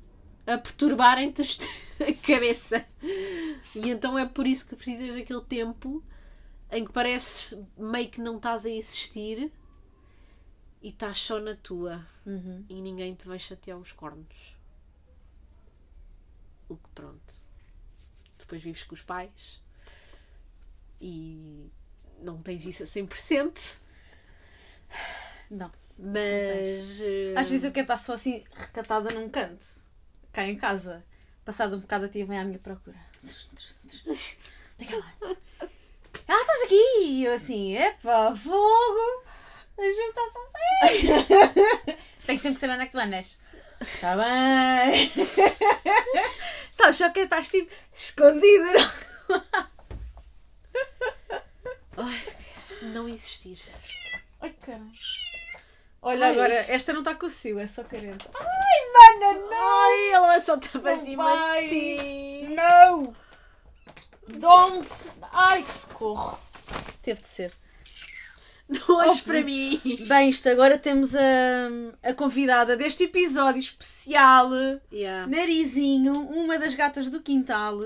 a 0.47 0.57
perturbarem-te 0.57 1.43
a 2.01 2.13
cabeça. 2.25 2.83
E 3.75 3.89
então 3.89 4.17
é 4.17 4.25
por 4.25 4.47
isso 4.47 4.67
que 4.67 4.75
precisas 4.75 5.15
daquele 5.15 5.41
tempo 5.41 6.03
em 6.71 6.85
que 6.85 6.91
pareces 6.91 7.57
meio 7.77 8.09
que 8.09 8.21
não 8.21 8.37
estás 8.37 8.65
a 8.65 8.69
existir 8.69 9.51
e 10.81 10.89
estás 10.89 11.17
só 11.19 11.39
na 11.39 11.55
tua 11.55 12.05
Uhum. 12.25 12.63
e 12.69 12.81
ninguém 12.81 13.13
te 13.15 13.27
vai 13.27 13.37
chatear 13.39 13.77
os 13.77 13.91
cornos. 13.91 14.55
O 16.69 16.75
que 16.77 16.89
pronto. 16.95 17.33
Depois 18.37 18.61
vives 18.63 18.83
com 18.83 18.93
os 18.95 19.01
pais 19.01 19.61
e 20.99 21.69
não 22.19 22.41
tens 22.41 22.65
isso 22.65 22.83
a 22.83 22.85
100%, 22.85 23.79
Não. 25.49 25.71
mas. 25.97 27.01
eh, 27.01 27.33
Às 27.35 27.49
vezes 27.49 27.65
eu 27.65 27.71
quero 27.71 27.85
estar 27.85 27.97
só 27.97 28.13
assim 28.13 28.43
recatada 28.53 29.09
num 29.11 29.29
canto, 29.29 29.65
cá 30.31 30.45
em 30.45 30.55
casa. 30.57 31.03
Passado 31.43 31.75
um 31.75 31.79
bocado 31.79 32.05
a 32.05 32.09
tia 32.09 32.25
vem 32.25 32.39
à 32.39 32.45
minha 32.45 32.59
procura. 32.59 32.97
Vem 34.77 34.87
cá 34.87 34.97
lá. 34.97 35.35
Ah, 36.33 36.39
estás 36.39 36.61
aqui! 36.63 36.99
E 37.03 37.25
eu 37.25 37.33
assim, 37.33 37.75
epa, 37.75 38.33
fogo! 38.33 39.23
Deixa-me 39.75 40.07
estar 40.07 40.21
sozinha! 40.31 41.97
Tenho 42.25 42.39
sempre 42.39 42.53
que 42.53 42.59
saber 42.61 42.73
onde 42.75 42.83
é 42.83 42.85
que 42.85 42.91
tu 42.93 42.99
andas. 42.99 43.37
Está 43.81 44.15
bem! 44.15 45.11
Sabes, 46.71 46.95
só 46.95 47.09
que 47.09 47.19
estás 47.19 47.49
tipo 47.49 47.69
escondida. 47.93 48.77
Não 52.81 53.09
existir. 53.09 53.59
Ai, 54.39 54.51
caralho. 54.51 54.89
Olha, 56.01 56.27
Ai. 56.27 56.31
agora, 56.31 56.53
esta 56.69 56.93
não 56.93 57.01
está 57.01 57.13
com 57.13 57.25
o 57.25 57.29
cio, 57.29 57.59
é 57.59 57.67
só 57.67 57.83
carente. 57.83 58.25
Ai, 58.33 58.91
mana, 58.93 59.33
não! 59.33 59.83
Ai, 59.83 60.09
ela 60.13 60.39
Não 60.95 61.03
cima 61.03 61.23
vai. 61.25 61.67
de 61.67 61.97
ti. 61.97 62.47
Não! 62.55 63.15
Don't! 64.29 64.87
Ai, 65.31 65.63
socorro! 65.63 66.39
Teve 67.01 67.21
de 67.21 67.27
ser. 67.27 67.51
Não 68.67 68.97
olhes 68.97 69.21
Oh, 69.21 69.25
para 69.25 69.41
mim. 69.43 69.81
Bem, 70.07 70.29
isto 70.29 70.47
agora 70.47 70.77
temos 70.77 71.13
a, 71.15 71.19
a 72.03 72.13
convidada 72.13 72.77
deste 72.77 73.03
episódio 73.03 73.59
especial, 73.59 74.49
Yeah. 74.91 75.27
Narizinho, 75.27 76.13
uma 76.13 76.57
das 76.57 76.73
gatas 76.75 77.09
do 77.09 77.21
quintal. 77.21 77.79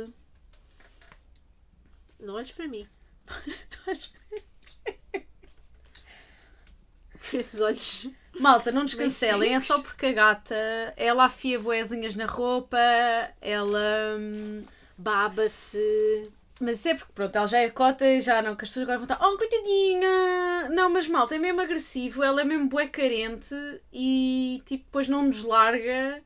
Não 2.19 2.36
olhes 2.36 2.51
para 2.51 2.67
mim. 2.67 2.88
Esses 7.34 7.60
olhos. 7.62 8.08
Malta, 8.39 8.71
não 8.71 8.84
nos 8.84 8.93
cancelem, 8.93 9.55
é 9.55 9.60
só 9.60 9.81
porque 9.81 10.08
a 10.08 10.12
gata, 10.12 10.55
ela 10.97 11.25
afia 11.25 11.60
bué 11.60 11.79
as 11.79 11.91
unhas 11.91 12.15
na 12.15 12.25
roupa, 12.25 12.77
ela... 13.41 14.15
hum, 14.19 14.63
Baba-se. 14.97 16.23
Mas 16.59 16.85
é 16.85 16.95
porque, 16.95 17.11
pronto, 17.13 17.35
ela 17.35 17.47
já 17.47 17.59
é 17.59 17.69
cota 17.69 18.05
e 18.05 18.21
já 18.21 18.41
não, 18.41 18.55
que 18.55 18.63
as 18.63 18.69
pessoas 18.69 18.83
agora 18.83 18.97
vão 18.99 19.03
estar, 19.05 19.19
oh, 19.21 19.37
coitadinha! 19.37 20.69
Não, 20.69 20.89
mas 20.89 21.07
malta, 21.07 21.35
é 21.35 21.37
mesmo 21.37 21.59
agressivo, 21.61 22.23
ela 22.23 22.41
é 22.41 22.45
mesmo 22.45 22.69
bué 22.69 22.87
carente 22.87 23.53
e, 23.91 24.61
tipo, 24.65 24.85
depois 24.85 25.09
não 25.09 25.23
nos 25.23 25.43
larga 25.43 26.23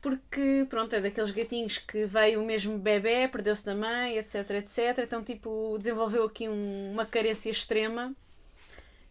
porque, 0.00 0.66
pronto, 0.70 0.94
é 0.94 1.00
daqueles 1.00 1.30
gatinhos 1.30 1.78
que 1.78 2.06
veio 2.06 2.42
o 2.42 2.46
mesmo 2.46 2.78
bebê, 2.78 3.28
perdeu-se 3.28 3.64
da 3.66 3.74
mãe, 3.74 4.16
etc, 4.16 4.50
etc. 4.52 4.98
Então, 5.04 5.22
tipo, 5.22 5.76
desenvolveu 5.78 6.24
aqui 6.24 6.48
um- 6.48 6.92
uma 6.92 7.04
carência 7.04 7.50
extrema. 7.50 8.14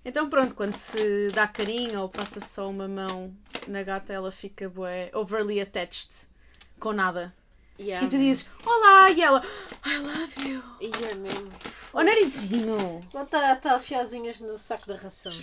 Então, 0.03 0.29
pronto, 0.29 0.55
quando 0.55 0.73
se 0.73 1.27
dá 1.31 1.47
carinho 1.47 2.01
ou 2.01 2.09
passa 2.09 2.39
só 2.39 2.69
uma 2.69 2.87
mão 2.87 3.31
na 3.67 3.83
gata, 3.83 4.11
ela 4.13 4.31
fica 4.31 4.67
bué 4.67 5.11
overly 5.13 5.61
attached 5.61 6.27
com 6.79 6.91
nada. 6.93 7.35
Yeah. 7.79 8.05
Tipo, 8.05 8.17
tu 8.17 8.21
dizes, 8.21 8.49
olá, 8.65 9.09
e 9.09 9.21
ela, 9.21 9.41
I 9.85 9.97
love 9.97 10.49
you. 10.49 10.63
Yeah, 10.81 11.15
mesmo. 11.15 11.49
Oh, 11.93 12.03
narizinho! 12.03 12.99
Está 13.05 13.55
tá 13.55 13.71
a 13.71 13.75
afiar 13.77 14.01
as 14.01 14.11
unhas 14.11 14.41
no 14.41 14.57
saco 14.57 14.85
da 14.85 14.97
ração. 14.97 15.33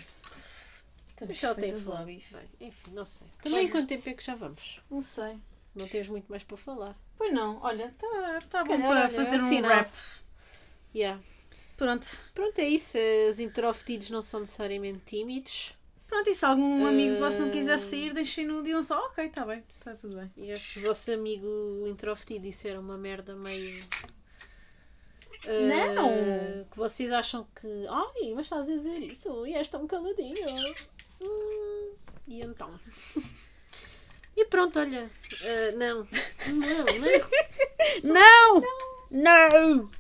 Mas 1.27 1.43
ela 1.43 1.55
tem 1.55 1.75
fome. 1.75 2.23
enfim, 2.61 2.91
não 2.93 3.05
sei. 3.05 3.27
Também 3.43 3.61
Olha. 3.61 3.71
quanto 3.71 3.89
tempo 3.89 4.09
é 4.09 4.13
que 4.13 4.23
já 4.23 4.35
vamos? 4.35 4.83
Não 4.91 5.01
sei. 5.01 5.39
Não 5.75 5.89
temos 5.89 6.09
muito 6.09 6.27
mais 6.29 6.45
para 6.45 6.57
falar. 6.57 6.97
Pois 7.17 7.33
não, 7.33 7.59
olha, 7.63 7.87
está 7.87 8.43
tá 8.51 8.65
bom 8.65 8.77
calhar, 8.77 8.89
para 8.89 9.01
olha, 9.01 9.11
fazer 9.11 9.37
é 9.37 9.43
um 9.43 9.69
rap. 9.69 9.91
Yeah. 10.95 11.23
Pronto. 11.77 12.07
Pronto, 12.35 12.59
é 12.59 12.69
isso. 12.69 12.99
Os 13.31 13.39
introvertidos 13.39 14.11
não 14.11 14.21
são 14.21 14.41
necessariamente 14.41 15.01
tímidos. 15.07 15.76
Pronto, 16.09 16.31
e 16.31 16.35
se 16.35 16.45
algum 16.45 16.87
amigo 16.87 17.19
vosso 17.19 17.41
não 17.41 17.51
quiser 17.51 17.75
Eh, 17.75 17.79
sair, 17.79 18.13
deixem 18.15 18.47
no 18.47 18.63
dia 18.63 18.79
um 18.79 18.83
só. 18.83 18.99
Ok, 19.07 19.25
está 19.27 19.45
bem, 19.45 19.63
está 19.79 19.95
tudo 19.95 20.17
bem. 20.17 20.31
E 20.37 20.57
se 20.57 20.79
o 20.79 20.83
vosso 20.83 21.13
amigo 21.13 21.85
introvertido 21.87 22.41
disser 22.43 22.79
uma 22.79 22.97
merda 22.97 23.35
meio. 23.35 23.83
eh, 25.47 25.67
Não. 25.69 26.65
Que 26.71 26.77
vocês 26.77 27.11
acham 27.13 27.47
que. 27.61 27.67
Ai, 27.89 28.33
mas 28.35 28.47
estás 28.47 28.69
a 28.69 28.73
dizer 28.73 28.99
isso 29.03 29.47
e 29.47 29.55
és 29.55 29.69
tão 29.69 29.87
caladinho. 29.87 30.37
Hum, 31.21 31.93
e 32.29 32.41
então? 32.41 32.71
E 34.37 34.45
pronto, 34.45 34.79
olha. 34.79 35.11
eh, 35.43 35.73
não. 35.73 36.07
Não, 36.47 36.85
não. 38.13 38.63
Não! 39.11 39.51
Não! 39.51 39.91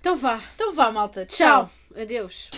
Então 0.00 0.16
vá. 0.16 0.40
Então 0.54 0.72
vá, 0.72 0.90
malta. 0.90 1.26
Tchau. 1.26 1.66
Tchau. 1.66 2.00
Adeus. 2.02 2.50